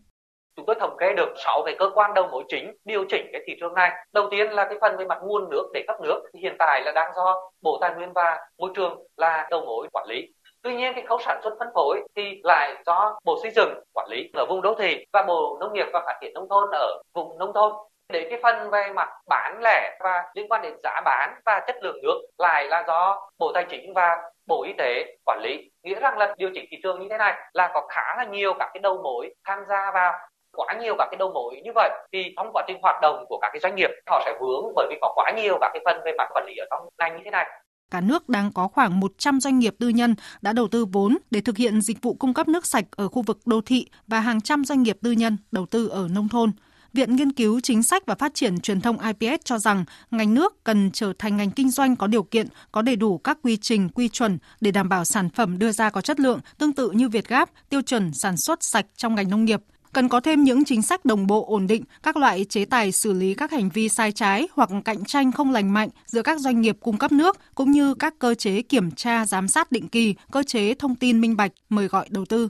[0.56, 3.42] Chúng tôi thống kê được 6 cái cơ quan đầu mối chính điều chỉnh cái
[3.48, 3.92] thị trường này.
[4.14, 6.82] Đầu tiên là cái phần về mặt nguồn nước để cấp nước thì hiện tại
[6.86, 10.22] là đang do Bộ Tài nguyên và Môi trường là đầu mối quản lý.
[10.62, 14.08] Tuy nhiên cái khâu sản xuất phân phối thì lại do Bộ Xây dựng quản
[14.10, 17.02] lý ở vùng đô thị và Bộ Nông nghiệp và Phát triển nông thôn ở
[17.14, 17.72] vùng nông thôn
[18.14, 21.76] để cái phần về mặt bán lẻ và liên quan đến giá bán và chất
[21.82, 24.18] lượng nước lại là do bộ tài chính và
[24.48, 25.72] bộ y tế quản lý.
[25.84, 28.54] Nghĩa rằng là điều chỉnh thị trường như thế này là có khá là nhiều
[28.60, 30.14] các cái đầu mối tham gia vào,
[30.58, 31.90] quá nhiều các cái đầu mối như vậy.
[32.14, 34.88] Thì trong quá trình hoạt động của các cái doanh nghiệp, họ sẽ vướng bởi
[34.90, 37.22] vì có quá nhiều các cái phần về mặt quản lý ở trong ngành như
[37.26, 37.48] thế này.
[37.92, 41.42] Cả nước đang có khoảng 100 doanh nghiệp tư nhân đã đầu tư vốn để
[41.42, 44.42] thực hiện dịch vụ cung cấp nước sạch ở khu vực đô thị và hàng
[44.42, 46.52] trăm doanh nghiệp tư nhân đầu tư ở nông thôn.
[46.98, 50.64] Viện Nghiên cứu Chính sách và Phát triển Truyền thông IPS cho rằng ngành nước
[50.64, 53.90] cần trở thành ngành kinh doanh có điều kiện, có đầy đủ các quy trình,
[53.90, 57.10] quy chuẩn để đảm bảo sản phẩm đưa ra có chất lượng, tương tự như
[57.10, 59.62] Việt Gáp, tiêu chuẩn sản xuất sạch trong ngành nông nghiệp
[59.94, 63.14] cần có thêm những chính sách đồng bộ ổn định các loại chế tài xử
[63.14, 66.62] lý các hành vi sai trái hoặc cạnh tranh không lành mạnh giữa các doanh
[66.62, 70.16] nghiệp cung cấp nước cũng như các cơ chế kiểm tra giám sát định kỳ,
[70.32, 72.50] cơ chế thông tin minh bạch mời gọi đầu tư.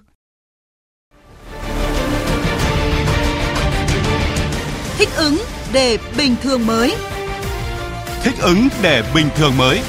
[4.98, 5.38] Thích ứng
[5.74, 6.96] để bình thường mới.
[8.24, 9.82] Thích ứng để bình thường mới.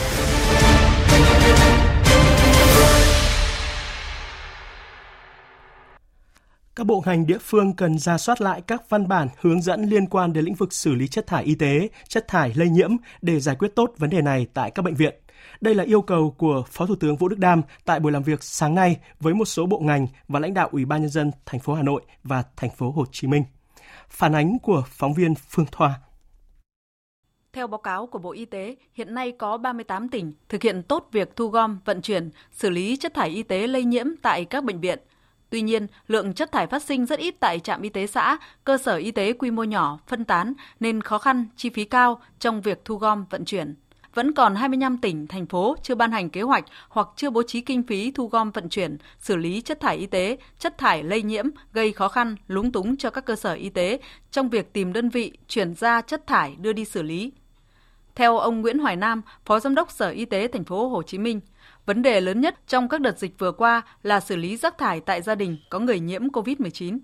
[6.76, 10.06] Các bộ ngành địa phương cần ra soát lại các văn bản hướng dẫn liên
[10.06, 12.90] quan đến lĩnh vực xử lý chất thải y tế, chất thải lây nhiễm
[13.22, 15.14] để giải quyết tốt vấn đề này tại các bệnh viện.
[15.60, 18.42] Đây là yêu cầu của Phó Thủ tướng Vũ Đức Đam tại buổi làm việc
[18.42, 21.60] sáng nay với một số bộ ngành và lãnh đạo Ủy ban nhân dân thành
[21.60, 23.44] phố Hà Nội và thành phố Hồ Chí Minh.
[24.08, 26.00] Phản ánh của phóng viên Phương Thoa.
[27.52, 31.08] Theo báo cáo của Bộ Y tế, hiện nay có 38 tỉnh thực hiện tốt
[31.12, 34.64] việc thu gom, vận chuyển, xử lý chất thải y tế lây nhiễm tại các
[34.64, 34.98] bệnh viện.
[35.50, 38.78] Tuy nhiên, lượng chất thải phát sinh rất ít tại trạm y tế xã, cơ
[38.78, 42.60] sở y tế quy mô nhỏ, phân tán nên khó khăn, chi phí cao trong
[42.60, 43.74] việc thu gom, vận chuyển.
[44.14, 47.60] Vẫn còn 25 tỉnh, thành phố chưa ban hành kế hoạch hoặc chưa bố trí
[47.60, 51.22] kinh phí thu gom vận chuyển, xử lý chất thải y tế, chất thải lây
[51.22, 53.98] nhiễm gây khó khăn, lúng túng cho các cơ sở y tế
[54.30, 57.32] trong việc tìm đơn vị chuyển ra chất thải đưa đi xử lý.
[58.14, 61.18] Theo ông Nguyễn Hoài Nam, Phó Giám đốc Sở Y tế thành phố Hồ Chí
[61.18, 61.40] Minh,
[61.86, 65.00] vấn đề lớn nhất trong các đợt dịch vừa qua là xử lý rác thải
[65.00, 66.98] tại gia đình có người nhiễm COVID-19.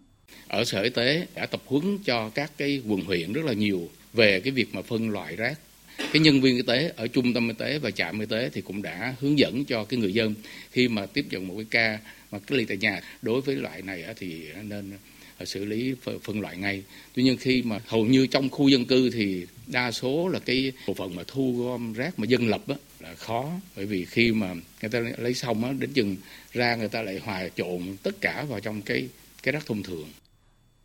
[0.49, 3.81] Ở Sở Y tế đã tập huấn cho các cái quận huyện rất là nhiều
[4.13, 5.59] về cái việc mà phân loại rác
[5.99, 8.61] cái nhân viên y tế ở trung tâm y tế và trạm y tế thì
[8.61, 10.35] cũng đã hướng dẫn cho cái người dân
[10.71, 11.99] khi mà tiếp nhận một cái ca
[12.31, 13.01] mà cách ly tại nhà.
[13.23, 14.93] Đối với loại này thì nên
[15.39, 16.83] ờ, xử lý phân loại ngay.
[17.15, 20.73] Tuy nhiên khi mà hầu như trong khu dân cư thì đa số là cái
[20.87, 23.51] bộ phận mà thu gom rác mà dân lập á, là khó.
[23.77, 26.17] Bởi vì khi mà người ta lấy xong á, đến chừng
[26.53, 29.09] ra người ta lại hòa trộn tất cả vào trong cái
[29.43, 30.09] cái rác thông thường.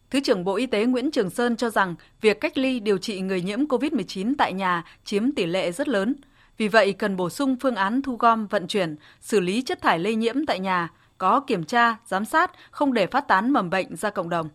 [0.10, 3.22] Thứ trưởng Bộ Y tế Nguyễn Trường Sơn cho rằng việc cách ly điều trị
[3.22, 6.16] người nhiễm COVID-19 tại nhà chiếm tỷ lệ rất lớn.
[6.58, 10.00] Vì vậy, cần bổ sung phương án thu gom, vận chuyển, xử lý chất thải
[10.00, 13.96] lây nhiễm tại nhà, có kiểm tra, giám sát, không để phát tán mầm bệnh
[13.96, 14.50] ra cộng đồng.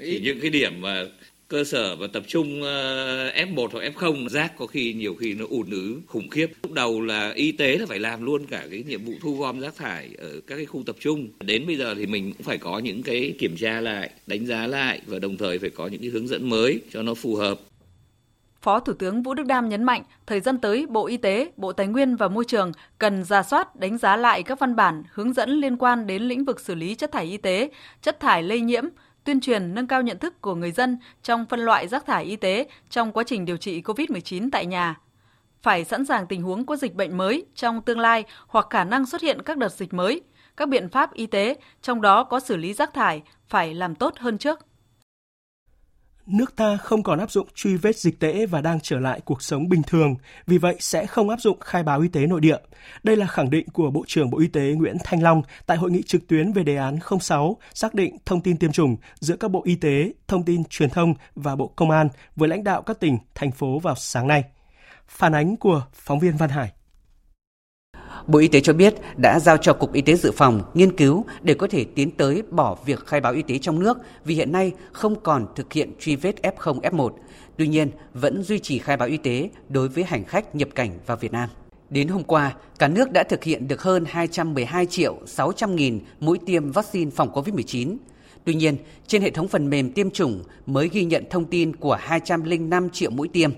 [0.00, 1.02] Thì những cái điểm mà
[1.52, 5.44] cơ sở và tập trung ờ, F1 hoặc F0 rác có khi nhiều khi nó
[5.50, 6.46] ùn ứ khủng khiếp.
[6.62, 9.60] Lúc đầu là y tế là phải làm luôn cả cái nhiệm vụ thu gom
[9.60, 11.28] rác thải ở các cái khu tập trung.
[11.40, 14.66] Đến bây giờ thì mình cũng phải có những cái kiểm tra lại, đánh giá
[14.66, 17.60] lại và đồng thời phải có những cái hướng dẫn mới cho nó phù hợp.
[18.62, 21.72] Phó Thủ tướng Vũ Đức Đam nhấn mạnh, thời gian tới, Bộ Y tế, Bộ
[21.72, 25.32] Tài nguyên và Môi trường cần ra soát, đánh giá lại các văn bản, hướng
[25.32, 27.70] dẫn liên quan đến lĩnh vực xử lý chất thải y tế,
[28.02, 28.84] chất thải lây nhiễm,
[29.24, 32.36] tuyên truyền nâng cao nhận thức của người dân trong phân loại rác thải y
[32.36, 35.00] tế trong quá trình điều trị COVID-19 tại nhà.
[35.62, 39.06] Phải sẵn sàng tình huống có dịch bệnh mới trong tương lai hoặc khả năng
[39.06, 40.20] xuất hiện các đợt dịch mới.
[40.56, 44.14] Các biện pháp y tế, trong đó có xử lý rác thải, phải làm tốt
[44.18, 44.58] hơn trước
[46.26, 49.42] nước ta không còn áp dụng truy vết dịch tễ và đang trở lại cuộc
[49.42, 50.14] sống bình thường,
[50.46, 52.56] vì vậy sẽ không áp dụng khai báo y tế nội địa.
[53.02, 55.90] Đây là khẳng định của Bộ trưởng Bộ Y tế Nguyễn Thanh Long tại hội
[55.90, 59.50] nghị trực tuyến về đề án 06 xác định thông tin tiêm chủng giữa các
[59.50, 63.00] Bộ Y tế, Thông tin Truyền thông và Bộ Công an với lãnh đạo các
[63.00, 64.44] tỉnh, thành phố vào sáng nay.
[65.06, 66.72] Phản ánh của phóng viên Văn Hải.
[68.26, 71.24] Bộ Y tế cho biết đã giao cho Cục Y tế Dự phòng nghiên cứu
[71.42, 74.52] để có thể tiến tới bỏ việc khai báo y tế trong nước vì hiện
[74.52, 77.10] nay không còn thực hiện truy vết F0, F1.
[77.56, 80.90] Tuy nhiên, vẫn duy trì khai báo y tế đối với hành khách nhập cảnh
[81.06, 81.48] vào Việt Nam.
[81.90, 86.38] Đến hôm qua, cả nước đã thực hiện được hơn 212 triệu 600 nghìn mũi
[86.46, 87.96] tiêm vaccine phòng COVID-19.
[88.44, 91.98] Tuy nhiên, trên hệ thống phần mềm tiêm chủng mới ghi nhận thông tin của
[92.00, 93.50] 205 triệu mũi tiêm.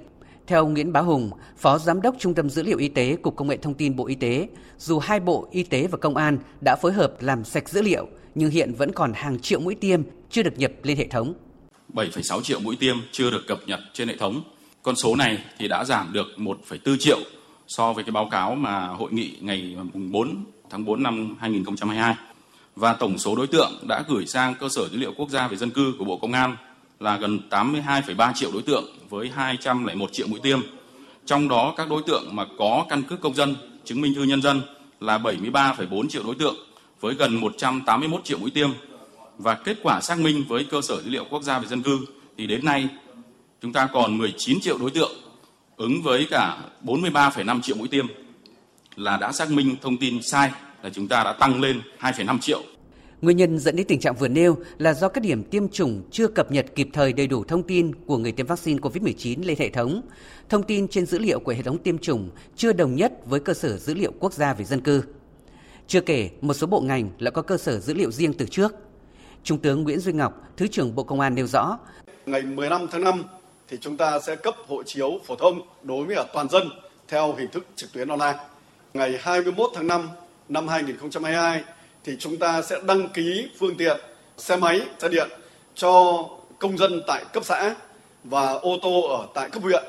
[0.47, 3.49] Theo Nguyễn Bá Hùng, Phó Giám đốc Trung tâm Dữ liệu Y tế Cục Công
[3.49, 6.77] nghệ Thông tin Bộ Y tế, dù hai bộ Y tế và Công an đã
[6.77, 10.43] phối hợp làm sạch dữ liệu, nhưng hiện vẫn còn hàng triệu mũi tiêm chưa
[10.43, 11.35] được nhập lên hệ thống.
[11.93, 14.43] 7,6 triệu mũi tiêm chưa được cập nhật trên hệ thống.
[14.83, 17.19] Con số này thì đã giảm được 1,4 triệu
[17.67, 22.15] so với cái báo cáo mà hội nghị ngày 4 tháng 4 năm 2022.
[22.77, 25.57] Và tổng số đối tượng đã gửi sang cơ sở dữ liệu quốc gia về
[25.57, 26.57] dân cư của Bộ Công an
[27.01, 30.61] là gần 82,3 triệu đối tượng với 201 triệu mũi tiêm.
[31.27, 34.43] Trong đó các đối tượng mà có căn cước công dân, chứng minh thư nhân
[34.43, 34.63] dân
[35.01, 36.57] là 73,4 triệu đối tượng
[37.01, 38.71] với gần 181 triệu mũi tiêm.
[39.39, 41.99] Và kết quả xác minh với cơ sở dữ liệu quốc gia về dân cư
[42.39, 42.89] thì đến nay
[43.63, 45.13] chúng ta còn 19 triệu đối tượng
[45.77, 48.07] ứng với cả 43,5 triệu mũi tiêm
[48.97, 50.51] là đã xác minh thông tin sai
[50.83, 52.63] là chúng ta đã tăng lên 2,5 triệu
[53.25, 56.29] Nguyên nhân dẫn đến tình trạng vừa nêu là do các điểm tiêm chủng chưa
[56.29, 59.71] cập nhật kịp thời đầy đủ thông tin của người tiêm vaccine COVID-19 lên hệ
[59.71, 60.03] thống.
[60.49, 63.55] Thông tin trên dữ liệu của hệ thống tiêm chủng chưa đồng nhất với cơ
[63.55, 65.03] sở dữ liệu quốc gia về dân cư.
[65.87, 68.75] Chưa kể, một số bộ ngành lại có cơ sở dữ liệu riêng từ trước.
[69.45, 71.79] Trung tướng Nguyễn Duy Ngọc, Thứ trưởng Bộ Công an nêu rõ.
[72.27, 73.25] Ngày 15 tháng 5
[73.69, 76.69] thì chúng ta sẽ cấp hộ chiếu phổ thông đối với toàn dân
[77.09, 78.39] theo hình thức trực tuyến online.
[78.95, 80.09] Ngày 21 tháng 5
[80.49, 81.65] năm 2022
[82.05, 83.97] thì chúng ta sẽ đăng ký phương tiện
[84.37, 85.29] xe máy, xe điện
[85.75, 86.25] cho
[86.59, 87.75] công dân tại cấp xã
[88.25, 89.85] và ô tô ở tại cấp huyện.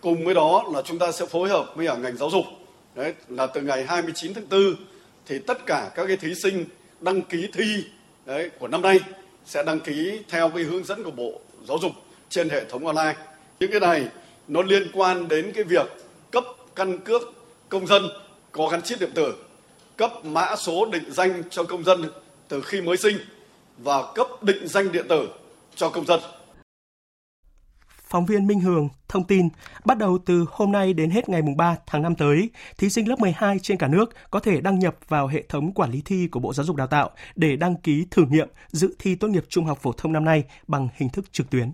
[0.00, 2.44] Cùng với đó là chúng ta sẽ phối hợp với ở ngành giáo dục.
[2.94, 4.60] Đấy là từ ngày 29 tháng 4
[5.26, 6.64] thì tất cả các cái thí sinh
[7.00, 7.84] đăng ký thi
[8.26, 9.00] đấy, của năm nay
[9.46, 11.92] sẽ đăng ký theo cái hướng dẫn của Bộ Giáo dục
[12.28, 13.16] trên hệ thống online.
[13.60, 14.08] Những cái này
[14.48, 15.86] nó liên quan đến cái việc
[16.30, 16.44] cấp
[16.76, 17.22] căn cước
[17.68, 18.02] công dân
[18.52, 19.34] có gắn chip điện tử,
[20.00, 22.10] cấp mã số định danh cho công dân
[22.48, 23.16] từ khi mới sinh
[23.78, 25.28] và cấp định danh điện tử
[25.74, 26.20] cho công dân.
[28.08, 29.48] Phóng viên Minh Hường thông tin,
[29.84, 33.20] bắt đầu từ hôm nay đến hết ngày 3 tháng 5 tới, thí sinh lớp
[33.20, 36.40] 12 trên cả nước có thể đăng nhập vào hệ thống quản lý thi của
[36.40, 39.64] Bộ Giáo dục Đào tạo để đăng ký thử nghiệm dự thi tốt nghiệp trung
[39.64, 41.72] học phổ thông năm nay bằng hình thức trực tuyến.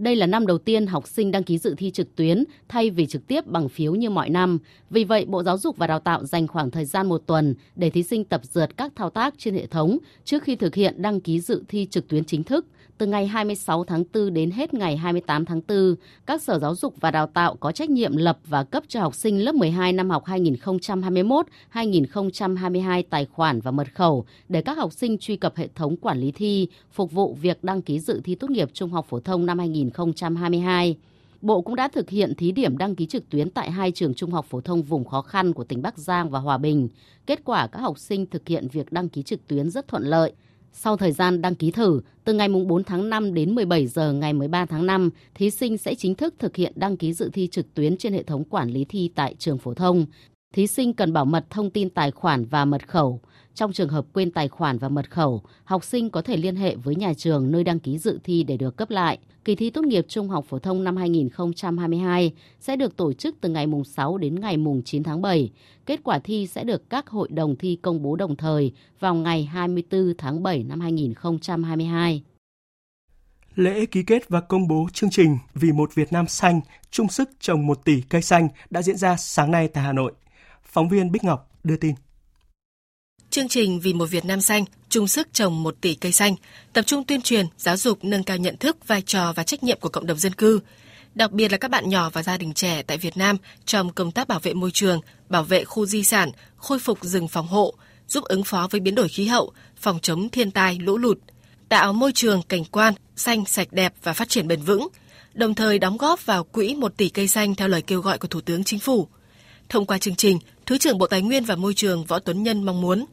[0.00, 3.06] Đây là năm đầu tiên học sinh đăng ký dự thi trực tuyến thay vì
[3.06, 4.58] trực tiếp bằng phiếu như mọi năm.
[4.90, 7.90] Vì vậy, Bộ Giáo dục và Đào tạo dành khoảng thời gian một tuần để
[7.90, 11.20] thí sinh tập dượt các thao tác trên hệ thống trước khi thực hiện đăng
[11.20, 12.66] ký dự thi trực tuyến chính thức–
[13.00, 15.94] từ ngày 26 tháng 4 đến hết ngày 28 tháng 4,
[16.26, 19.14] các sở giáo dục và đào tạo có trách nhiệm lập và cấp cho học
[19.14, 25.18] sinh lớp 12 năm học 2021-2022 tài khoản và mật khẩu để các học sinh
[25.18, 28.50] truy cập hệ thống quản lý thi, phục vụ việc đăng ký dự thi tốt
[28.50, 30.96] nghiệp trung học phổ thông năm 2022.
[31.40, 34.30] Bộ cũng đã thực hiện thí điểm đăng ký trực tuyến tại hai trường trung
[34.30, 36.88] học phổ thông vùng khó khăn của tỉnh Bắc Giang và Hòa Bình.
[37.26, 40.32] Kết quả các học sinh thực hiện việc đăng ký trực tuyến rất thuận lợi.
[40.72, 44.32] Sau thời gian đăng ký thử, từ ngày 4 tháng 5 đến 17 giờ ngày
[44.32, 47.74] 13 tháng 5, thí sinh sẽ chính thức thực hiện đăng ký dự thi trực
[47.74, 50.06] tuyến trên hệ thống quản lý thi tại trường phổ thông.
[50.54, 53.20] Thí sinh cần bảo mật thông tin tài khoản và mật khẩu.
[53.54, 56.76] Trong trường hợp quên tài khoản và mật khẩu, học sinh có thể liên hệ
[56.76, 59.18] với nhà trường nơi đăng ký dự thi để được cấp lại.
[59.44, 63.48] Kỳ thi tốt nghiệp trung học phổ thông năm 2022 sẽ được tổ chức từ
[63.48, 65.50] ngày mùng 6 đến ngày mùng 9 tháng 7.
[65.86, 69.44] Kết quả thi sẽ được các hội đồng thi công bố đồng thời vào ngày
[69.44, 72.22] 24 tháng 7 năm 2022.
[73.54, 77.30] Lễ ký kết và công bố chương trình Vì một Việt Nam xanh, chung sức
[77.40, 80.12] trồng một tỷ cây xanh đã diễn ra sáng nay tại Hà Nội.
[80.62, 81.94] Phóng viên Bích Ngọc đưa tin.
[83.30, 86.34] Chương trình Vì một Việt Nam xanh, chung sức trồng một tỷ cây xanh,
[86.72, 89.80] tập trung tuyên truyền, giáo dục nâng cao nhận thức, vai trò và trách nhiệm
[89.80, 90.60] của cộng đồng dân cư,
[91.14, 94.10] đặc biệt là các bạn nhỏ và gia đình trẻ tại Việt Nam trong công
[94.10, 97.74] tác bảo vệ môi trường, bảo vệ khu di sản, khôi phục rừng phòng hộ,
[98.08, 101.18] giúp ứng phó với biến đổi khí hậu, phòng chống thiên tai, lũ lụt,
[101.68, 104.88] tạo môi trường cảnh quan xanh, sạch đẹp và phát triển bền vững,
[105.34, 108.28] đồng thời đóng góp vào quỹ 1 tỷ cây xanh theo lời kêu gọi của
[108.28, 109.08] Thủ tướng Chính phủ.
[109.68, 112.62] Thông qua chương trình, Thứ trưởng Bộ Tài nguyên và Môi trường Võ Tuấn Nhân
[112.62, 113.04] mong muốn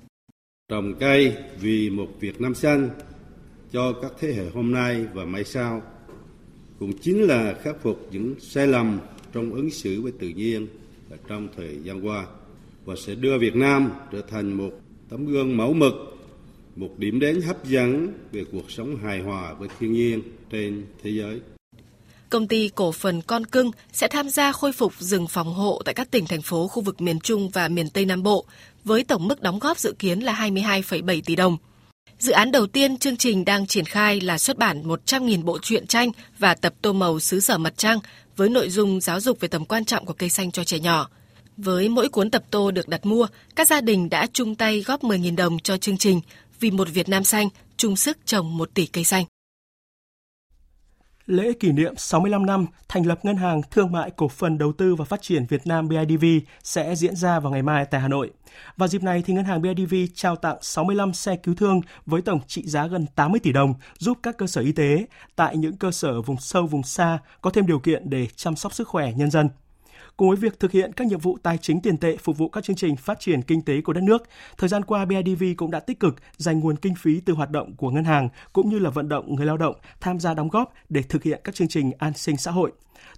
[0.72, 2.90] trồng cây vì một Việt Nam xanh
[3.72, 5.82] cho các thế hệ hôm nay và mai sau
[6.80, 9.00] cũng chính là khắc phục những sai lầm
[9.34, 10.68] trong ứng xử với tự nhiên
[11.10, 12.26] và trong thời gian qua
[12.86, 14.72] và sẽ đưa Việt Nam trở thành một
[15.10, 15.94] tấm gương mẫu mực,
[16.76, 21.12] một điểm đến hấp dẫn về cuộc sống hài hòa với thiên nhiên trên thế
[21.12, 21.40] giới.
[22.30, 25.94] Công ty cổ phần Con Cưng sẽ tham gia khôi phục rừng phòng hộ tại
[25.94, 28.46] các tỉnh thành phố khu vực miền Trung và miền Tây Nam Bộ
[28.88, 31.58] với tổng mức đóng góp dự kiến là 22,7 tỷ đồng.
[32.20, 35.88] Dự án đầu tiên chương trình đang triển khai là xuất bản 100.000 bộ truyện
[35.88, 38.00] tranh và tập tô màu xứ sở mặt trăng
[38.36, 41.10] với nội dung giáo dục về tầm quan trọng của cây xanh cho trẻ nhỏ.
[41.58, 45.04] Với mỗi cuốn tập tô được đặt mua, các gia đình đã chung tay góp
[45.04, 46.22] 10.000 đồng cho chương trình
[46.60, 49.26] vì một Việt Nam xanh, chung sức trồng 1 tỷ cây xanh.
[51.28, 54.96] Lễ kỷ niệm 65 năm thành lập Ngân hàng Thương mại Cổ phần Đầu tư
[54.96, 56.26] và Phát triển Việt Nam BIDV
[56.64, 58.32] sẽ diễn ra vào ngày mai tại Hà Nội.
[58.78, 62.40] Và dịp này, thì Ngân hàng BIDV trao tặng 65 xe cứu thương với tổng
[62.48, 65.06] trị giá gần 80 tỷ đồng giúp các cơ sở y tế
[65.36, 68.74] tại những cơ sở vùng sâu vùng xa có thêm điều kiện để chăm sóc
[68.74, 69.50] sức khỏe nhân dân.
[70.18, 72.64] Cùng với việc thực hiện các nhiệm vụ tài chính tiền tệ phục vụ các
[72.64, 74.24] chương trình phát triển kinh tế của đất nước,
[74.58, 77.76] thời gian qua BIDV cũng đã tích cực dành nguồn kinh phí từ hoạt động
[77.76, 80.74] của ngân hàng cũng như là vận động người lao động tham gia đóng góp
[80.90, 82.72] để thực hiện các chương trình an sinh xã hội.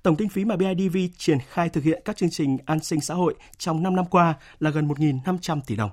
[0.04, 3.14] Tổng kinh phí mà BIDV triển khai thực hiện các chương trình an sinh xã
[3.14, 5.92] hội trong 5 năm qua là gần 1.500 tỷ đồng.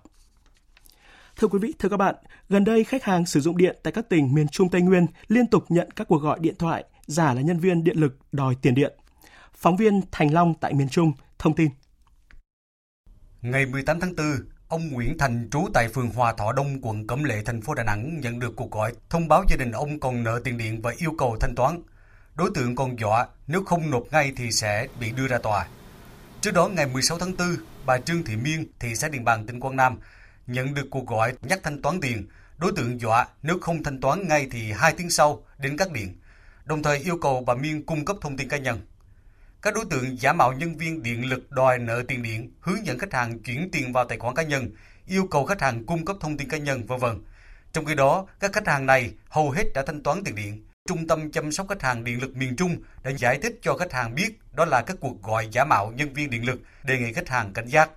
[1.36, 2.14] Thưa quý vị, thưa các bạn,
[2.48, 5.46] gần đây khách hàng sử dụng điện tại các tỉnh miền Trung Tây Nguyên liên
[5.46, 8.74] tục nhận các cuộc gọi điện thoại giả là nhân viên điện lực đòi tiền
[8.74, 8.92] điện.
[9.56, 11.68] Phóng viên Thành Long tại miền Trung thông tin.
[13.42, 14.26] Ngày 18 tháng 4,
[14.68, 17.84] ông Nguyễn Thành trú tại phường Hòa Thọ Đông, quận Cẩm Lệ, thành phố Đà
[17.84, 20.92] Nẵng nhận được cuộc gọi thông báo gia đình ông còn nợ tiền điện và
[20.98, 21.82] yêu cầu thanh toán.
[22.34, 25.68] Đối tượng còn dọa nếu không nộp ngay thì sẽ bị đưa ra tòa.
[26.40, 29.60] Trước đó ngày 16 tháng 4, bà Trương Thị Miên, thị xã Điện Bàn, tỉnh
[29.60, 29.98] Quảng Nam,
[30.46, 32.28] nhận được cuộc gọi nhắc thanh toán tiền.
[32.58, 36.16] Đối tượng dọa nếu không thanh toán ngay thì hai tiếng sau đến cắt điện,
[36.64, 38.80] đồng thời yêu cầu bà Miên cung cấp thông tin cá nhân.
[39.62, 42.98] Các đối tượng giả mạo nhân viên điện lực đòi nợ tiền điện, hướng dẫn
[42.98, 44.70] khách hàng chuyển tiền vào tài khoản cá nhân,
[45.06, 47.22] yêu cầu khách hàng cung cấp thông tin cá nhân, vân vân.
[47.72, 50.64] Trong khi đó, các khách hàng này hầu hết đã thanh toán tiền điện.
[50.88, 53.92] Trung tâm chăm sóc khách hàng điện lực miền Trung đã giải thích cho khách
[53.92, 57.12] hàng biết đó là các cuộc gọi giả mạo nhân viên điện lực, đề nghị
[57.12, 57.90] khách hàng cảnh giác.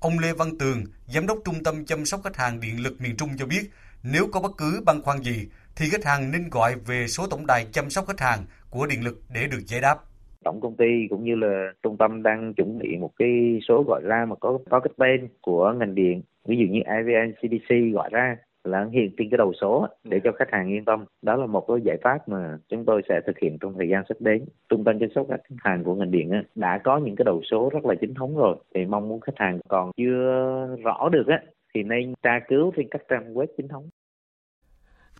[0.00, 3.16] Ông Lê Văn Tường, Giám đốc Trung tâm chăm sóc khách hàng điện lực miền
[3.16, 3.70] Trung cho biết,
[4.02, 7.46] nếu có bất cứ băn khoăn gì thì khách hàng nên gọi về số tổng
[7.46, 9.98] đài chăm sóc khách hàng của điện lực để được giải đáp
[10.46, 14.00] tổng công ty cũng như là trung tâm đang chuẩn bị một cái số gọi
[14.04, 16.22] ra mà có có cái tên của ngành điện.
[16.48, 20.32] Ví dụ như IVN CDC gọi ra là hiện trên cái đầu số để cho
[20.32, 21.04] khách hàng yên tâm.
[21.22, 24.02] Đó là một cái giải pháp mà chúng tôi sẽ thực hiện trong thời gian
[24.08, 24.44] sắp đến.
[24.68, 27.70] Trung tâm chăm sóc khách hàng của ngành điện đã có những cái đầu số
[27.72, 28.56] rất là chính thống rồi.
[28.74, 31.42] Thì mong muốn khách hàng còn chưa rõ được á,
[31.74, 33.88] thì nên tra cứu trên các trang web chính thống.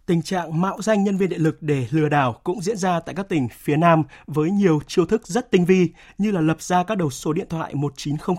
[0.06, 3.14] Tình trạng mạo danh nhân viên điện lực để lừa đảo cũng diễn ra tại
[3.14, 5.88] các tỉnh phía Nam với nhiều chiêu thức rất tinh vi
[6.18, 8.36] như là lập ra các đầu số điện thoại 1900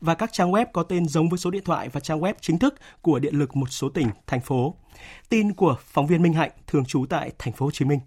[0.00, 2.58] và các trang web có tên giống với số điện thoại và trang web chính
[2.58, 4.74] thức của điện lực một số tỉnh, thành phố.
[5.28, 8.00] Tin của phóng viên Minh Hạnh thường trú tại thành phố Hồ Chí Minh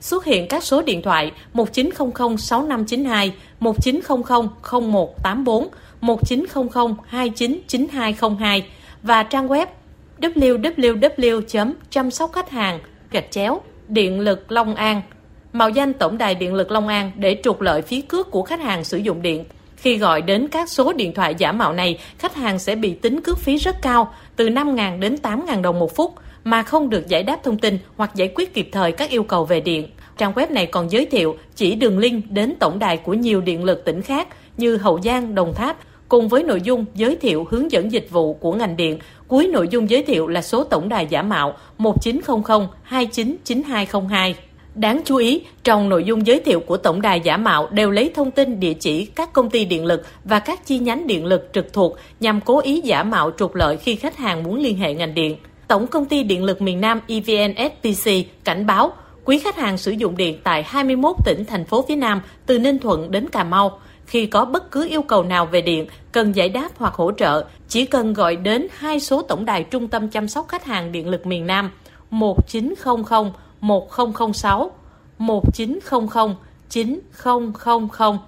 [0.00, 5.68] xuất hiện các số điện thoại 1900 6592, 1900 0184,
[6.00, 8.66] 1900 299202
[9.02, 9.66] và trang web
[10.20, 15.02] www chăm sóc khách hàng gạch chéo điện lực Long An
[15.52, 18.60] mạo danh tổng đài điện lực Long An để trục lợi phí cước của khách
[18.60, 19.44] hàng sử dụng điện.
[19.76, 23.20] Khi gọi đến các số điện thoại giả mạo này, khách hàng sẽ bị tính
[23.20, 26.14] cước phí rất cao, từ 5.000 đến 8.000 đồng một phút,
[26.44, 29.44] mà không được giải đáp thông tin hoặc giải quyết kịp thời các yêu cầu
[29.44, 29.88] về điện.
[30.18, 33.64] Trang web này còn giới thiệu chỉ đường link đến tổng đài của nhiều điện
[33.64, 35.76] lực tỉnh khác như Hậu Giang, Đồng Tháp,
[36.08, 38.98] cùng với nội dung giới thiệu hướng dẫn dịch vụ của ngành điện.
[39.28, 44.34] Cuối nội dung giới thiệu là số tổng đài giả mạo 1900 299202.
[44.74, 48.10] Đáng chú ý, trong nội dung giới thiệu của tổng đài giả mạo đều lấy
[48.14, 51.50] thông tin địa chỉ các công ty điện lực và các chi nhánh điện lực
[51.52, 54.94] trực thuộc nhằm cố ý giả mạo trục lợi khi khách hàng muốn liên hệ
[54.94, 55.36] ngành điện.
[55.68, 58.10] Tổng công ty điện lực miền Nam EVN SPC
[58.44, 58.92] cảnh báo
[59.24, 62.78] quý khách hàng sử dụng điện tại 21 tỉnh thành phố phía Nam từ Ninh
[62.78, 66.48] Thuận đến Cà Mau khi có bất cứ yêu cầu nào về điện, cần giải
[66.48, 70.28] đáp hoặc hỗ trợ, chỉ cần gọi đến hai số tổng đài Trung tâm chăm
[70.28, 71.70] sóc khách hàng điện lực miền Nam
[72.10, 73.30] 1900
[73.60, 74.70] 1006
[75.18, 76.34] 1900
[76.70, 78.18] 9000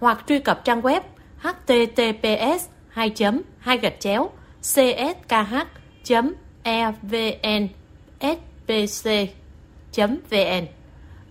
[0.00, 1.00] hoặc truy cập trang web
[1.40, 3.12] https 2
[3.58, 4.30] 2 gạch chéo
[4.62, 5.54] cskh
[6.62, 7.68] evn
[8.20, 9.10] spc
[10.30, 10.66] vn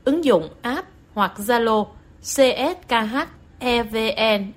[0.04, 1.86] ứng dụng app hoặc Zalo
[2.22, 3.16] CSKH
[3.66, 4.52] EVN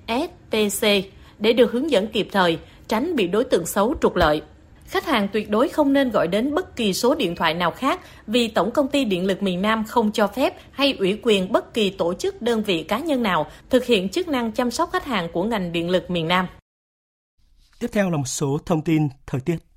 [1.39, 2.57] để được hướng dẫn kịp thời,
[2.87, 4.41] tránh bị đối tượng xấu trục lợi.
[4.85, 7.99] Khách hàng tuyệt đối không nên gọi đến bất kỳ số điện thoại nào khác
[8.27, 11.73] vì Tổng công ty Điện lực miền Nam không cho phép hay ủy quyền bất
[11.73, 15.05] kỳ tổ chức đơn vị cá nhân nào thực hiện chức năng chăm sóc khách
[15.05, 16.47] hàng của ngành điện lực miền Nam.
[17.79, 19.68] Tiếp theo là một số thông tin thời tiết.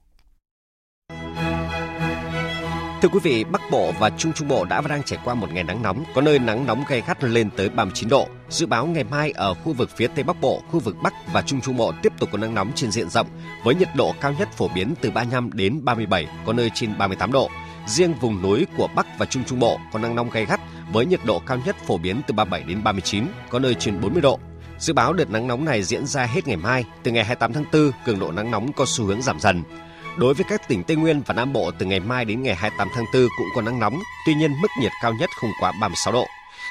[3.03, 5.53] Thưa quý vị, Bắc Bộ và Trung Trung Bộ đã và đang trải qua một
[5.53, 8.28] ngày nắng nóng, có nơi nắng nóng gay gắt lên tới 39 độ.
[8.48, 11.42] Dự báo ngày mai ở khu vực phía Tây Bắc Bộ, khu vực Bắc và
[11.42, 13.26] Trung Trung Bộ tiếp tục có nắng nóng trên diện rộng,
[13.64, 17.32] với nhiệt độ cao nhất phổ biến từ 35 đến 37, có nơi trên 38
[17.32, 17.50] độ.
[17.86, 20.61] Riêng vùng núi của Bắc và Trung Trung Bộ có nắng nóng gay gắt
[20.92, 24.22] với nhiệt độ cao nhất phổ biến từ 37 đến 39, có nơi trên 40
[24.22, 24.38] độ.
[24.78, 27.64] Dự báo đợt nắng nóng này diễn ra hết ngày mai, từ ngày 28 tháng
[27.72, 29.62] 4, cường độ nắng nóng có xu hướng giảm dần.
[30.16, 32.88] Đối với các tỉnh Tây Nguyên và Nam Bộ từ ngày mai đến ngày 28
[32.94, 36.12] tháng 4 cũng có nắng nóng, tuy nhiên mức nhiệt cao nhất không quá 36
[36.12, 36.26] độ.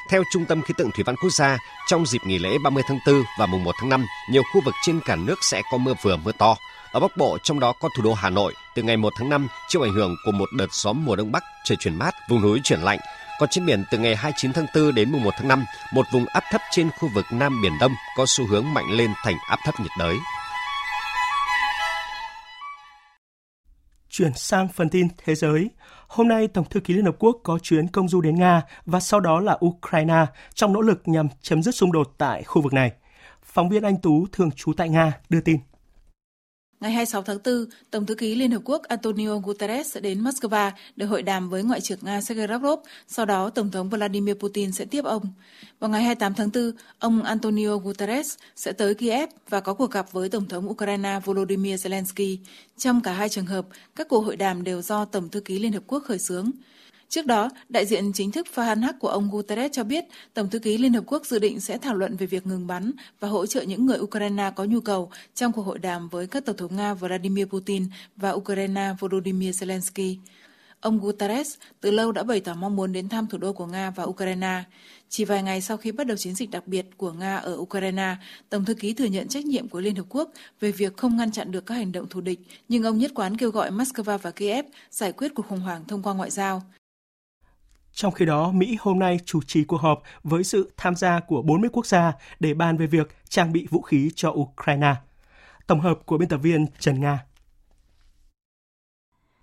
[0.09, 2.99] Theo Trung tâm Khí tượng Thủy văn Quốc gia, trong dịp nghỉ lễ 30 tháng
[3.07, 5.93] 4 và mùng 1 tháng 5, nhiều khu vực trên cả nước sẽ có mưa
[6.01, 6.55] vừa mưa to.
[6.91, 9.47] Ở Bắc Bộ, trong đó có thủ đô Hà Nội, từ ngày 1 tháng 5,
[9.67, 12.59] chịu ảnh hưởng của một đợt gió mùa đông bắc, trời chuyển mát, vùng núi
[12.63, 12.99] chuyển lạnh.
[13.39, 16.25] Còn trên biển từ ngày 29 tháng 4 đến mùng 1 tháng 5, một vùng
[16.25, 19.59] áp thấp trên khu vực Nam Biển Đông có xu hướng mạnh lên thành áp
[19.65, 20.15] thấp nhiệt đới.
[24.11, 25.69] Chuyển sang phần tin thế giới.
[26.07, 28.99] Hôm nay, Tổng thư ký Liên Hợp Quốc có chuyến công du đến Nga và
[28.99, 32.73] sau đó là Ukraine trong nỗ lực nhằm chấm dứt xung đột tại khu vực
[32.73, 32.91] này.
[33.43, 35.57] Phóng viên Anh Tú thường trú tại Nga đưa tin.
[36.81, 40.71] Ngày 26 tháng 4, Tổng thư ký Liên Hợp Quốc Antonio Guterres sẽ đến Moscow
[40.95, 44.71] để hội đàm với Ngoại trưởng Nga Sergei Lavrov, sau đó Tổng thống Vladimir Putin
[44.71, 45.23] sẽ tiếp ông.
[45.79, 50.11] Vào ngày 28 tháng 4, ông Antonio Guterres sẽ tới Kiev và có cuộc gặp
[50.11, 52.37] với Tổng thống Ukraine Volodymyr Zelensky.
[52.77, 53.65] Trong cả hai trường hợp,
[53.95, 56.51] các cuộc hội đàm đều do Tổng thư ký Liên Hợp Quốc khởi xướng.
[57.11, 60.59] Trước đó, đại diện chính thức Fahan Haq của ông Guterres cho biết Tổng thư
[60.59, 63.45] ký Liên Hợp Quốc dự định sẽ thảo luận về việc ngừng bắn và hỗ
[63.45, 66.75] trợ những người Ukraine có nhu cầu trong cuộc hội đàm với các Tổng thống
[66.75, 67.85] Nga Vladimir Putin
[68.15, 70.15] và Ukraine Volodymyr Zelensky.
[70.81, 73.89] Ông Guterres từ lâu đã bày tỏ mong muốn đến thăm thủ đô của Nga
[73.89, 74.63] và Ukraine.
[75.09, 78.15] Chỉ vài ngày sau khi bắt đầu chiến dịch đặc biệt của Nga ở Ukraine,
[78.49, 81.31] Tổng thư ký thừa nhận trách nhiệm của Liên Hợp Quốc về việc không ngăn
[81.31, 82.39] chặn được các hành động thù địch,
[82.69, 86.03] nhưng ông nhất quán kêu gọi Moscow và Kiev giải quyết cuộc khủng hoảng thông
[86.03, 86.63] qua ngoại giao.
[87.93, 91.41] Trong khi đó, Mỹ hôm nay chủ trì cuộc họp với sự tham gia của
[91.41, 94.95] 40 quốc gia để bàn về việc trang bị vũ khí cho Ukraine.
[95.67, 97.25] Tổng hợp của biên tập viên Trần Nga.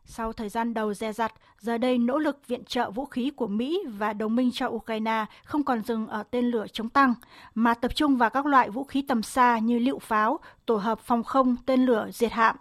[0.04, 3.46] Sau thời gian đầu dè dặt, giờ đây nỗ lực viện trợ vũ khí của
[3.46, 7.14] Mỹ và đồng minh cho Ukraine không còn dừng ở tên lửa chống tăng,
[7.54, 11.00] mà tập trung vào các loại vũ khí tầm xa như lựu pháo, tổ hợp
[11.00, 12.56] phòng không, tên lửa diệt hạm,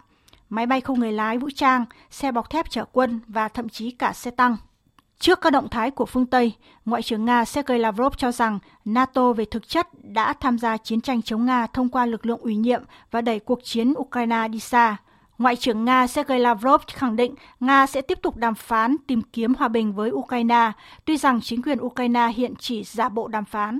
[0.48, 3.90] máy bay không người lái vũ trang, xe bọc thép chở quân và thậm chí
[3.90, 4.56] cả xe tăng.
[5.18, 6.52] Trước các động thái của phương Tây,
[6.84, 11.00] Ngoại trưởng Nga Sergei Lavrov cho rằng NATO về thực chất đã tham gia chiến
[11.00, 14.60] tranh chống Nga thông qua lực lượng ủy nhiệm và đẩy cuộc chiến Ukraine đi
[14.60, 14.96] xa.
[15.38, 19.54] Ngoại trưởng Nga Sergei Lavrov khẳng định Nga sẽ tiếp tục đàm phán tìm kiếm
[19.54, 20.72] hòa bình với Ukraine,
[21.04, 23.78] tuy rằng chính quyền Ukraine hiện chỉ giả bộ đàm phán.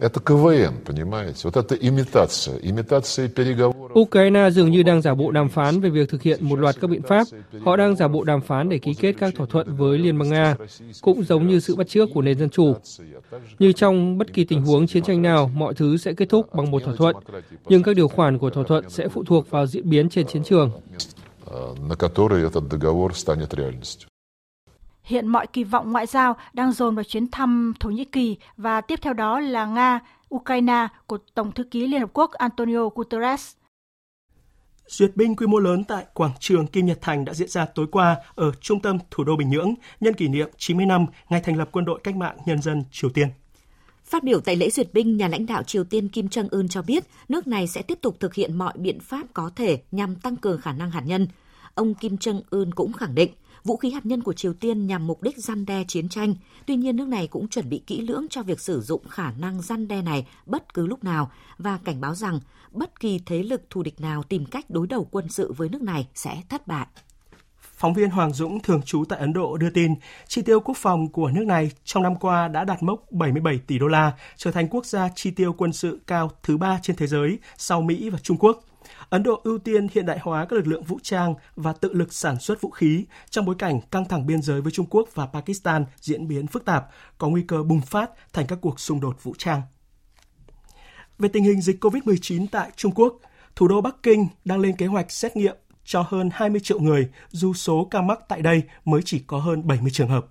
[0.00, 1.40] Это КВН, понимаете?
[1.44, 3.92] Вот это имитация, имитация переговоров.
[3.94, 6.90] Ukraine dường như đang giả bộ đàm phán về việc thực hiện một loạt các
[6.90, 7.26] biện pháp.
[7.64, 10.28] Họ đang giả bộ đàm phán để ký kết các thỏa thuận với Liên bang
[10.28, 10.56] Nga,
[11.00, 12.74] cũng giống như sự bắt chước của nền dân chủ.
[13.58, 16.70] Như trong bất kỳ tình huống chiến tranh nào, mọi thứ sẽ kết thúc bằng
[16.70, 17.16] một thỏa thuận,
[17.68, 20.44] nhưng các điều khoản của thỏa thuận sẽ phụ thuộc vào diễn biến trên chiến
[20.44, 20.70] trường.
[21.88, 24.07] На который этот договор станет реальностью.
[25.09, 28.81] Hiện mọi kỳ vọng ngoại giao đang dồn vào chuyến thăm Thổ Nhĩ Kỳ và
[28.81, 29.99] tiếp theo đó là Nga,
[30.35, 33.53] Ukraine của Tổng thư ký Liên Hợp Quốc Antonio Guterres.
[34.87, 37.87] Duyệt binh quy mô lớn tại quảng trường Kim Nhật Thành đã diễn ra tối
[37.91, 41.57] qua ở trung tâm thủ đô Bình Nhưỡng nhân kỷ niệm 90 năm ngày thành
[41.57, 43.27] lập Quân đội Cách mạng Nhân dân Triều Tiên.
[44.05, 46.81] Phát biểu tại lễ duyệt binh, nhà lãnh đạo Triều Tiên Kim Jong Un cho
[46.81, 50.35] biết nước này sẽ tiếp tục thực hiện mọi biện pháp có thể nhằm tăng
[50.35, 51.27] cường khả năng hạt nhân.
[51.75, 53.31] Ông Kim Jong Un cũng khẳng định
[53.63, 56.35] vũ khí hạt nhân của Triều Tiên nhằm mục đích gian đe chiến tranh.
[56.65, 59.61] Tuy nhiên, nước này cũng chuẩn bị kỹ lưỡng cho việc sử dụng khả năng
[59.61, 62.39] gian đe này bất cứ lúc nào và cảnh báo rằng
[62.71, 65.81] bất kỳ thế lực thù địch nào tìm cách đối đầu quân sự với nước
[65.81, 66.87] này sẽ thất bại.
[67.79, 69.93] Phóng viên Hoàng Dũng thường trú tại Ấn Độ đưa tin,
[70.27, 73.79] chi tiêu quốc phòng của nước này trong năm qua đã đạt mốc 77 tỷ
[73.79, 77.07] đô la, trở thành quốc gia chi tiêu quân sự cao thứ ba trên thế
[77.07, 78.68] giới sau Mỹ và Trung Quốc.
[79.09, 82.13] Ấn Độ ưu tiên hiện đại hóa các lực lượng vũ trang và tự lực
[82.13, 85.25] sản xuất vũ khí trong bối cảnh căng thẳng biên giới với Trung Quốc và
[85.25, 86.87] Pakistan diễn biến phức tạp,
[87.17, 89.61] có nguy cơ bùng phát thành các cuộc xung đột vũ trang.
[91.19, 93.19] Về tình hình dịch COVID-19 tại Trung Quốc,
[93.55, 97.09] thủ đô Bắc Kinh đang lên kế hoạch xét nghiệm cho hơn 20 triệu người,
[97.29, 100.25] dù số ca mắc tại đây mới chỉ có hơn 70 trường hợp.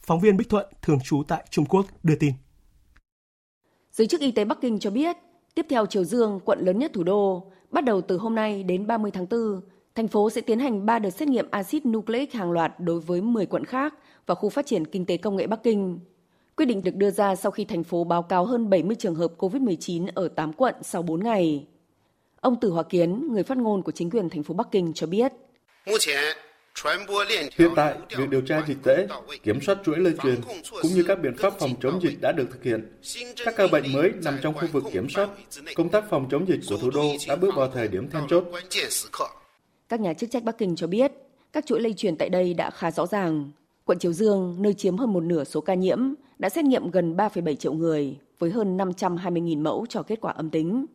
[0.00, 2.32] Phóng viên Bích Thuận, thường trú tại Trung Quốc, đưa tin.
[3.92, 5.16] Giới chức y tế Bắc Kinh cho biết,
[5.54, 8.86] tiếp theo Triều Dương, quận lớn nhất thủ đô, Bắt đầu từ hôm nay đến
[8.86, 9.60] 30 tháng 4,
[9.94, 13.20] thành phố sẽ tiến hành 3 đợt xét nghiệm axit nucleic hàng loạt đối với
[13.20, 13.94] 10 quận khác
[14.26, 16.00] và khu phát triển kinh tế công nghệ Bắc Kinh.
[16.56, 19.32] Quyết định được đưa ra sau khi thành phố báo cáo hơn 70 trường hợp
[19.38, 21.66] COVID-19 ở 8 quận sau 4 ngày.
[22.40, 25.06] Ông Tử Hòa Kiến, người phát ngôn của chính quyền thành phố Bắc Kinh cho
[25.06, 25.32] biết.
[27.58, 29.06] Hiện tại, việc điều tra dịch tễ,
[29.42, 30.40] kiểm soát chuỗi lây truyền
[30.82, 32.92] cũng như các biện pháp phòng chống dịch đã được thực hiện.
[33.44, 35.28] Các ca bệnh mới nằm trong khu vực kiểm soát.
[35.74, 38.44] Công tác phòng chống dịch của thủ đô đã bước vào thời điểm then chốt.
[39.88, 41.12] Các nhà chức trách Bắc Kinh cho biết,
[41.52, 43.50] các chuỗi lây truyền tại đây đã khá rõ ràng.
[43.84, 45.98] Quận Triều Dương, nơi chiếm hơn một nửa số ca nhiễm,
[46.38, 50.50] đã xét nghiệm gần 3,7 triệu người với hơn 520.000 mẫu cho kết quả âm
[50.50, 50.86] tính.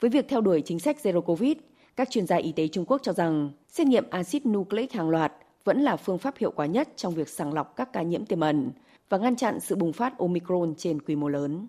[0.00, 1.56] Với việc theo đuổi chính sách Zero Covid,
[1.98, 5.32] các chuyên gia y tế Trung Quốc cho rằng, xét nghiệm axit nucleic hàng loạt
[5.64, 8.40] vẫn là phương pháp hiệu quả nhất trong việc sàng lọc các ca nhiễm tiềm
[8.40, 8.70] ẩn
[9.08, 11.68] và ngăn chặn sự bùng phát Omicron trên quy mô lớn.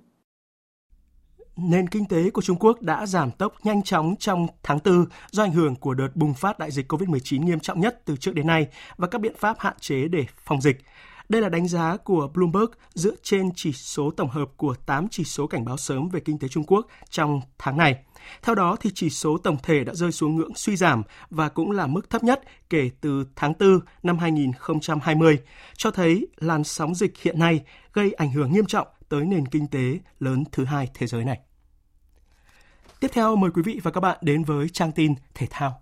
[1.56, 5.44] Nền kinh tế của Trung Quốc đã giảm tốc nhanh chóng trong tháng 4 do
[5.44, 8.48] ảnh hưởng của đợt bùng phát đại dịch COVID-19 nghiêm trọng nhất từ trước đến
[8.48, 8.68] nay
[8.98, 10.78] và các biện pháp hạn chế để phòng dịch.
[11.30, 15.24] Đây là đánh giá của Bloomberg dựa trên chỉ số tổng hợp của 8 chỉ
[15.24, 17.96] số cảnh báo sớm về kinh tế Trung Quốc trong tháng này.
[18.42, 21.72] Theo đó, thì chỉ số tổng thể đã rơi xuống ngưỡng suy giảm và cũng
[21.72, 25.40] là mức thấp nhất kể từ tháng 4 năm 2020,
[25.78, 27.62] cho thấy làn sóng dịch hiện nay
[27.94, 31.40] gây ảnh hưởng nghiêm trọng tới nền kinh tế lớn thứ hai thế giới này.
[33.00, 35.82] Tiếp theo mời quý vị và các bạn đến với trang tin thể thao.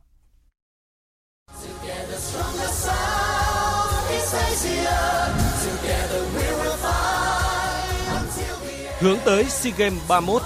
[9.00, 10.42] Hướng tới SEA Games 31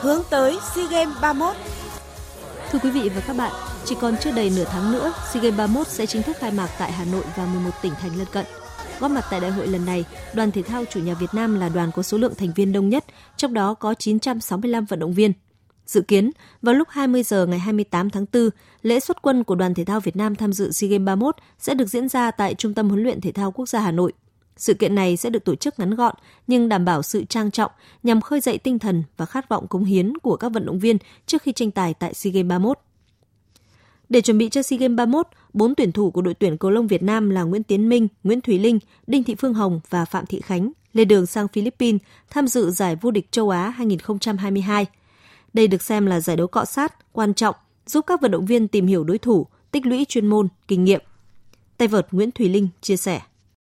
[0.00, 1.56] hướng tới SEA Games 31.
[2.70, 3.52] Thưa quý vị và các bạn,
[3.84, 6.68] chỉ còn chưa đầy nửa tháng nữa, SEA Games 31 sẽ chính thức khai mạc
[6.78, 8.44] tại Hà Nội và 11 tỉnh thành lân cận.
[9.00, 10.04] Góp mặt tại đại hội lần này,
[10.34, 12.88] đoàn thể thao chủ nhà Việt Nam là đoàn có số lượng thành viên đông
[12.88, 13.04] nhất,
[13.36, 15.32] trong đó có 965 vận động viên.
[15.86, 16.30] Dự kiến,
[16.62, 18.50] vào lúc 20 giờ ngày 28 tháng 4,
[18.82, 21.74] lễ xuất quân của đoàn thể thao Việt Nam tham dự SEA Games 31 sẽ
[21.74, 24.12] được diễn ra tại Trung tâm huấn luyện thể thao quốc gia Hà Nội.
[24.56, 26.14] Sự kiện này sẽ được tổ chức ngắn gọn
[26.46, 27.70] nhưng đảm bảo sự trang trọng
[28.02, 30.98] nhằm khơi dậy tinh thần và khát vọng cống hiến của các vận động viên
[31.26, 32.78] trước khi tranh tài tại SEA Games 31.
[34.08, 36.86] Để chuẩn bị cho SEA Games 31, bốn tuyển thủ của đội tuyển cầu lông
[36.86, 40.26] Việt Nam là Nguyễn Tiến Minh, Nguyễn Thúy Linh, Đinh Thị Phương Hồng và Phạm
[40.26, 42.00] Thị Khánh lên đường sang Philippines
[42.30, 44.86] tham dự giải vô địch châu Á 2022.
[45.52, 47.54] Đây được xem là giải đấu cọ sát, quan trọng,
[47.86, 51.00] giúp các vận động viên tìm hiểu đối thủ, tích lũy chuyên môn, kinh nghiệm.
[51.76, 53.20] Tay vợt Nguyễn Thùy Linh chia sẻ.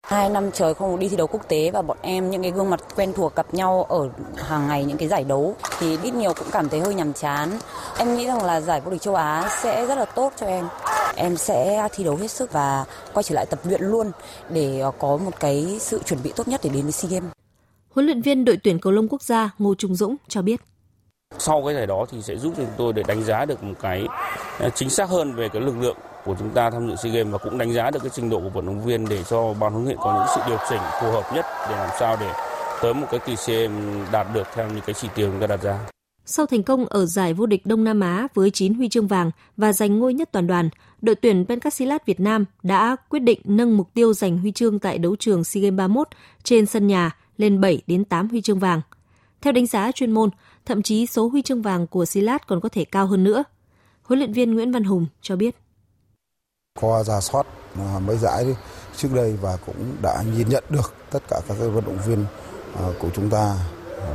[0.06, 2.70] Hai năm trời không đi thi đấu quốc tế và bọn em, những cái gương
[2.70, 6.34] mặt quen thuộc gặp nhau ở hàng ngày những cái giải đấu thì ít nhiều
[6.34, 7.50] cũng cảm thấy hơi nhàm chán.
[7.98, 10.68] Em nghĩ rằng là giải vô địch châu Á sẽ rất là tốt cho em.
[11.16, 12.84] Em sẽ thi đấu hết sức và
[13.14, 14.10] quay trở lại tập luyện luôn
[14.50, 17.30] để ờ, có một cái sự chuẩn bị tốt nhất để đến với SEA Games.
[17.90, 20.60] Huấn luyện viên đội tuyển cầu lông quốc gia Ngô Trung Dũng cho biết.
[21.38, 23.74] Sau cái giải đó thì sẽ giúp cho chúng tôi để đánh giá được một
[23.80, 24.06] cái
[24.58, 27.32] ờ, chính xác hơn về cái lực lượng của chúng ta tham dự SEA Games
[27.32, 29.72] và cũng đánh giá được cái trình độ của vận động viên để cho ban
[29.72, 32.32] huấn luyện có những sự điều chỉnh phù hợp nhất để làm sao để
[32.82, 35.46] tới một cái kỳ SEA Games đạt được theo những cái chỉ tiêu chúng ta
[35.46, 35.78] đặt ra.
[36.24, 39.30] Sau thành công ở giải vô địch Đông Nam Á với 9 huy chương vàng
[39.56, 40.68] và giành ngôi nhất toàn đoàn,
[41.00, 44.98] đội tuyển Pencastilat Việt Nam đã quyết định nâng mục tiêu giành huy chương tại
[44.98, 46.08] đấu trường SEA Games 31
[46.42, 48.80] trên sân nhà lên 7 đến 8 huy chương vàng.
[49.40, 50.30] Theo đánh giá chuyên môn,
[50.66, 53.44] thậm chí số huy chương vàng của Silat còn có thể cao hơn nữa.
[54.02, 55.56] Huấn luyện viên Nguyễn Văn Hùng cho biết.
[56.80, 57.46] Qua giả soát
[57.76, 58.56] à, mấy giải
[58.96, 62.24] trước đây và cũng đã nhìn nhận được tất cả các vận động viên
[62.78, 63.56] à, của chúng ta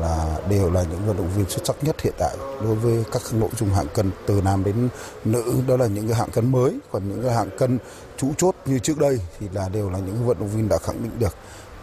[0.01, 3.21] là đều là những vận động viên xuất sắc nhất hiện tại đối với các
[3.33, 4.89] nội dung hạng cân, từ nam đến
[5.25, 7.79] nữ đó là những cái hạng cân mới còn những cái hạng cân
[8.17, 11.03] chủ chốt như trước đây thì là đều là những vận động viên đã khẳng
[11.03, 11.35] định được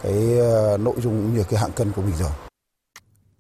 [0.03, 2.31] cái à, nội dung cũng như cái hạng cân của mình rồi.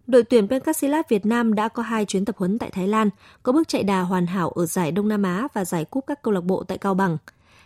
[0.07, 3.11] Đội tuyển Pencastilat Việt Nam đã có hai chuyến tập huấn tại Thái Lan,
[3.43, 6.23] có bước chạy đà hoàn hảo ở giải Đông Nam Á và giải cúp các
[6.23, 7.19] câu lạc bộ tại Cao Bằng.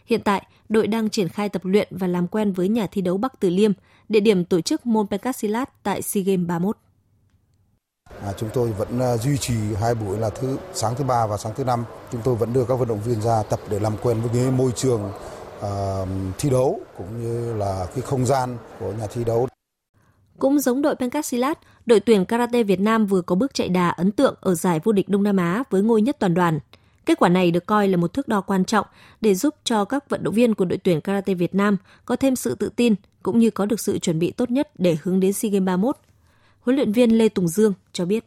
[0.07, 3.16] Hiện tại, đội đang triển khai tập luyện và làm quen với nhà thi đấu
[3.16, 3.72] Bắc Từ Liêm,
[4.09, 6.76] địa điểm tổ chức môn Pencastilat tại SEA Games 31.
[8.22, 11.36] À, chúng tôi vẫn uh, duy trì hai buổi là thứ sáng thứ ba và
[11.36, 11.84] sáng thứ năm.
[12.12, 14.51] Chúng tôi vẫn đưa các vận động viên ra tập để làm quen với cái
[14.51, 15.12] môi trường
[15.59, 16.09] uh,
[16.39, 19.49] thi đấu cũng như là cái không gian của nhà thi đấu.
[20.39, 21.59] Cũng giống đội Pencastilat,
[21.89, 24.93] đội tuyển karate Việt Nam vừa có bước chạy đà ấn tượng ở giải vô
[24.93, 26.59] địch Đông Nam Á với ngôi nhất toàn đoàn.
[27.07, 28.86] Kết quả này được coi là một thước đo quan trọng
[29.20, 32.36] để giúp cho các vận động viên của đội tuyển karate Việt Nam có thêm
[32.36, 35.32] sự tự tin cũng như có được sự chuẩn bị tốt nhất để hướng đến
[35.32, 35.97] SEA Games 31.
[36.61, 38.24] Huấn luyện viên Lê Tùng Dương cho biết.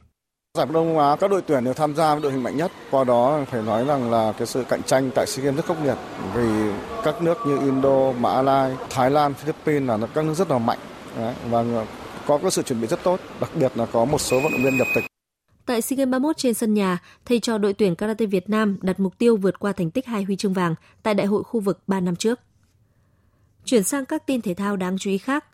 [0.57, 2.71] Giải Đông Á các đội tuyển đều tham gia với đội hình mạnh nhất.
[2.91, 5.77] Qua đó phải nói rằng là cái sự cạnh tranh tại SEA Games rất khốc
[5.83, 5.97] liệt
[6.35, 6.71] vì
[7.03, 10.79] các nước như Indo, Mã Lai, Thái Lan, Philippines là các nước rất là mạnh.
[11.17, 11.63] Đấy, và
[12.31, 14.63] có cái sự chuẩn bị rất tốt, đặc biệt là có một số vận động
[14.63, 15.03] viên nhập tịch.
[15.65, 18.99] Tại SEA Games 31 trên sân nhà, thầy trò đội tuyển karate Việt Nam đặt
[18.99, 21.79] mục tiêu vượt qua thành tích hai huy chương vàng tại đại hội khu vực
[21.87, 22.39] 3 năm trước.
[23.65, 25.45] Chuyển sang các tin thể thao đáng chú ý khác.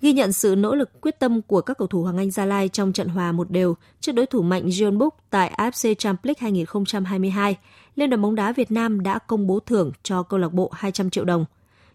[0.00, 2.68] Ghi nhận sự nỗ lực quyết tâm của các cầu thủ Hoàng Anh Gia Lai
[2.68, 6.40] trong trận hòa một đều trước đối thủ mạnh John Book tại AFC Champions League
[6.40, 7.56] 2022,
[7.96, 11.10] Liên đoàn bóng đá Việt Nam đã công bố thưởng cho câu lạc bộ 200
[11.10, 11.44] triệu đồng.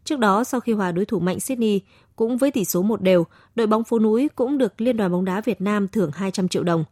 [0.06, 1.82] Trước đó, sau khi hòa đối thủ mạnh Sydney,
[2.16, 3.26] cũng với tỷ số một đều,
[3.56, 6.64] đội bóng phố núi cũng được Liên đoàn bóng đá Việt Nam thưởng 200 triệu
[6.64, 6.84] đồng.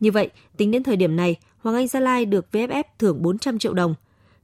[0.00, 3.58] Như vậy, tính đến thời điểm này, Hoàng Anh Gia Lai được VFF thưởng 400
[3.58, 3.94] triệu đồng.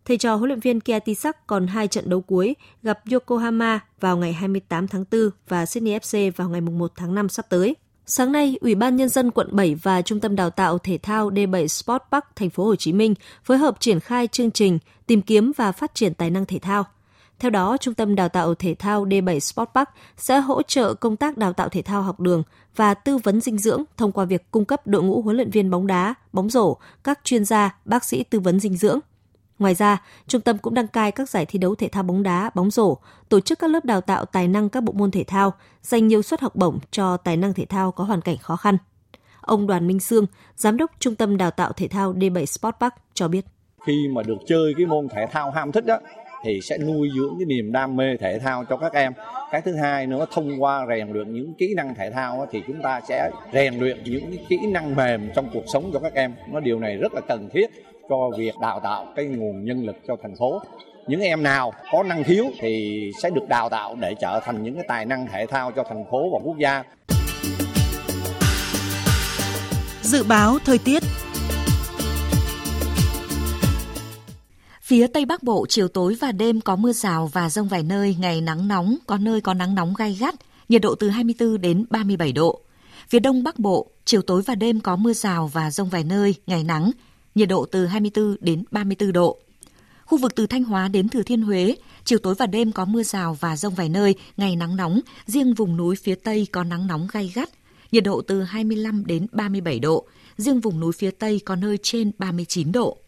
[0.05, 4.17] Thầy trò huấn luyện viên Kia Tisak còn hai trận đấu cuối gặp Yokohama vào
[4.17, 7.77] ngày 28 tháng 4 và Sydney FC vào ngày 1 tháng 5 sắp tới.
[8.07, 11.31] Sáng nay, Ủy ban nhân dân quận 7 và Trung tâm đào tạo thể thao
[11.31, 13.15] D7 Sport Park thành phố Hồ Chí Minh
[13.45, 16.85] phối hợp triển khai chương trình tìm kiếm và phát triển tài năng thể thao.
[17.43, 21.17] Theo đó, Trung tâm Đào tạo Thể thao D7 Sport Park sẽ hỗ trợ công
[21.17, 22.43] tác đào tạo thể thao học đường
[22.77, 25.71] và tư vấn dinh dưỡng thông qua việc cung cấp đội ngũ huấn luyện viên
[25.71, 28.99] bóng đá, bóng rổ, các chuyên gia, bác sĩ tư vấn dinh dưỡng.
[29.59, 32.51] Ngoài ra, trung tâm cũng đăng cai các giải thi đấu thể thao bóng đá,
[32.55, 35.53] bóng rổ, tổ chức các lớp đào tạo tài năng các bộ môn thể thao,
[35.83, 38.77] dành nhiều suất học bổng cho tài năng thể thao có hoàn cảnh khó khăn.
[39.41, 40.27] Ông Đoàn Minh Sương,
[40.57, 43.45] Giám đốc Trung tâm Đào tạo Thể thao D7 Sport Park cho biết.
[43.87, 45.99] Khi mà được chơi cái môn thể thao ham thích đó,
[46.45, 49.13] thì sẽ nuôi dưỡng cái niềm đam mê thể thao cho các em.
[49.51, 52.83] Cái thứ hai nữa, thông qua rèn luyện những kỹ năng thể thao thì chúng
[52.83, 56.35] ta sẽ rèn luyện những kỹ năng mềm trong cuộc sống cho các em.
[56.53, 57.67] Nó điều này rất là cần thiết
[58.09, 60.63] cho việc đào tạo cái nguồn nhân lực cho thành phố.
[61.07, 64.75] Những em nào có năng khiếu thì sẽ được đào tạo để trở thành những
[64.75, 66.83] cái tài năng thể thao cho thành phố và quốc gia.
[70.03, 71.03] Dự báo thời tiết.
[74.93, 78.17] Phía Tây Bắc Bộ, chiều tối và đêm có mưa rào và rông vài nơi,
[78.19, 80.35] ngày nắng nóng, có nơi có nắng nóng gai gắt,
[80.69, 82.61] nhiệt độ từ 24 đến 37 độ.
[83.09, 86.35] Phía Đông Bắc Bộ, chiều tối và đêm có mưa rào và rông vài nơi,
[86.47, 86.91] ngày nắng,
[87.35, 89.39] nhiệt độ từ 24 đến 34 độ.
[90.05, 93.03] Khu vực từ Thanh Hóa đến Thừa Thiên Huế, chiều tối và đêm có mưa
[93.03, 96.87] rào và rông vài nơi, ngày nắng nóng, riêng vùng núi phía Tây có nắng
[96.87, 97.49] nóng gai gắt,
[97.93, 102.11] nhiệt độ từ 25 đến 37 độ, riêng vùng núi phía Tây có nơi trên
[102.19, 102.99] 39 độ.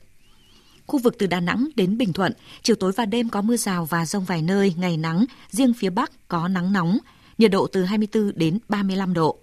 [0.86, 2.32] Khu vực từ Đà Nẵng đến Bình Thuận,
[2.62, 5.90] chiều tối và đêm có mưa rào và rông vài nơi, ngày nắng, riêng phía
[5.90, 6.98] Bắc có nắng nóng,
[7.38, 9.38] nhiệt độ từ 24 đến 35 độ.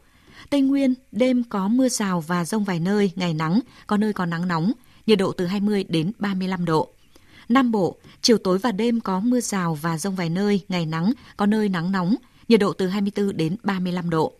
[0.49, 4.25] Tây Nguyên, đêm có mưa rào và rông vài nơi, ngày nắng, có nơi có
[4.25, 4.71] nắng nóng,
[5.07, 6.89] nhiệt độ từ 20 đến 35 độ.
[7.49, 11.13] Nam Bộ, chiều tối và đêm có mưa rào và rông vài nơi, ngày nắng,
[11.37, 12.15] có nơi nắng nóng,
[12.47, 14.33] nhiệt độ từ 24 đến 35 độ.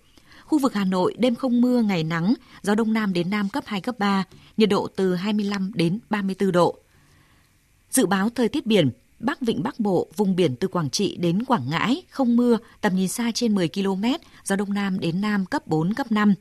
[0.46, 3.64] Khu vực Hà Nội đêm không mưa, ngày nắng, gió đông nam đến nam cấp
[3.68, 4.24] 2, cấp 3,
[4.58, 6.81] nhiệt độ từ 25 đến 34 độ.
[7.92, 11.44] Dự báo thời tiết biển, Bắc Vịnh Bắc Bộ, vùng biển từ Quảng Trị đến
[11.46, 14.04] Quảng Ngãi, không mưa, tầm nhìn xa trên 10 km,
[14.44, 16.34] gió Đông Nam đến Nam cấp 4, cấp 5.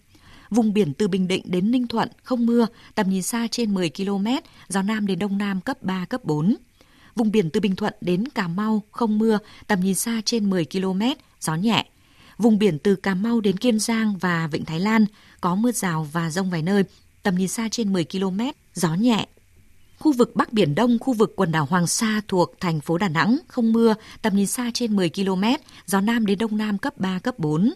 [0.51, 3.90] Vùng biển từ Bình Định đến Ninh Thuận, không mưa, tầm nhìn xa trên 10
[3.90, 4.26] km,
[4.68, 6.57] gió Nam đến Đông Nam cấp 3, cấp 4.
[7.16, 10.64] Vùng biển từ Bình Thuận đến Cà Mau, không mưa, tầm nhìn xa trên 10
[10.64, 11.03] km,
[11.40, 11.86] gió nhẹ.
[12.38, 15.05] Vùng biển từ Cà Mau đến Kiên Giang và Vịnh Thái Lan
[15.40, 16.84] có mưa rào và rông vài nơi,
[17.22, 18.40] tầm nhìn xa trên 10 km,
[18.74, 19.26] gió nhẹ,
[20.01, 23.09] Khu vực Bắc Biển Đông, khu vực quần đảo Hoàng Sa thuộc thành phố Đà
[23.09, 25.44] Nẵng, không mưa, tầm nhìn xa trên 10 km,
[25.86, 27.72] gió Nam đến Đông Nam cấp 3, cấp 4.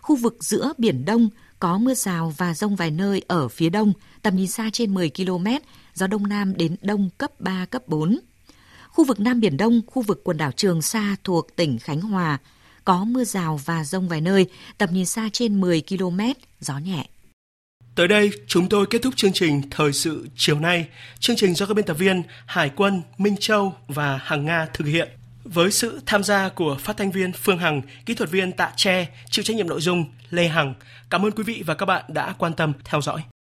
[0.00, 1.28] Khu vực giữa Biển Đông
[1.60, 5.10] có mưa rào và rông vài nơi ở phía đông, tầm nhìn xa trên 10
[5.10, 5.46] km,
[5.94, 8.18] gió Đông Nam đến Đông cấp 3, cấp 4.
[8.88, 12.38] Khu vực Nam Biển Đông, khu vực quần đảo Trường Sa thuộc tỉnh Khánh Hòa,
[12.84, 14.46] có mưa rào và rông vài nơi,
[14.78, 16.20] tầm nhìn xa trên 10 km,
[16.60, 17.06] gió nhẹ.
[17.96, 20.86] Tới đây, chúng tôi kết thúc chương trình Thời sự chiều nay.
[21.18, 24.84] Chương trình do các biên tập viên Hải quân, Minh Châu và Hằng Nga thực
[24.84, 25.08] hiện.
[25.44, 29.06] Với sự tham gia của phát thanh viên Phương Hằng, kỹ thuật viên Tạ Tre,
[29.30, 30.74] chịu trách nhiệm nội dung Lê Hằng.
[31.10, 33.22] Cảm ơn quý vị và các bạn đã quan tâm theo dõi.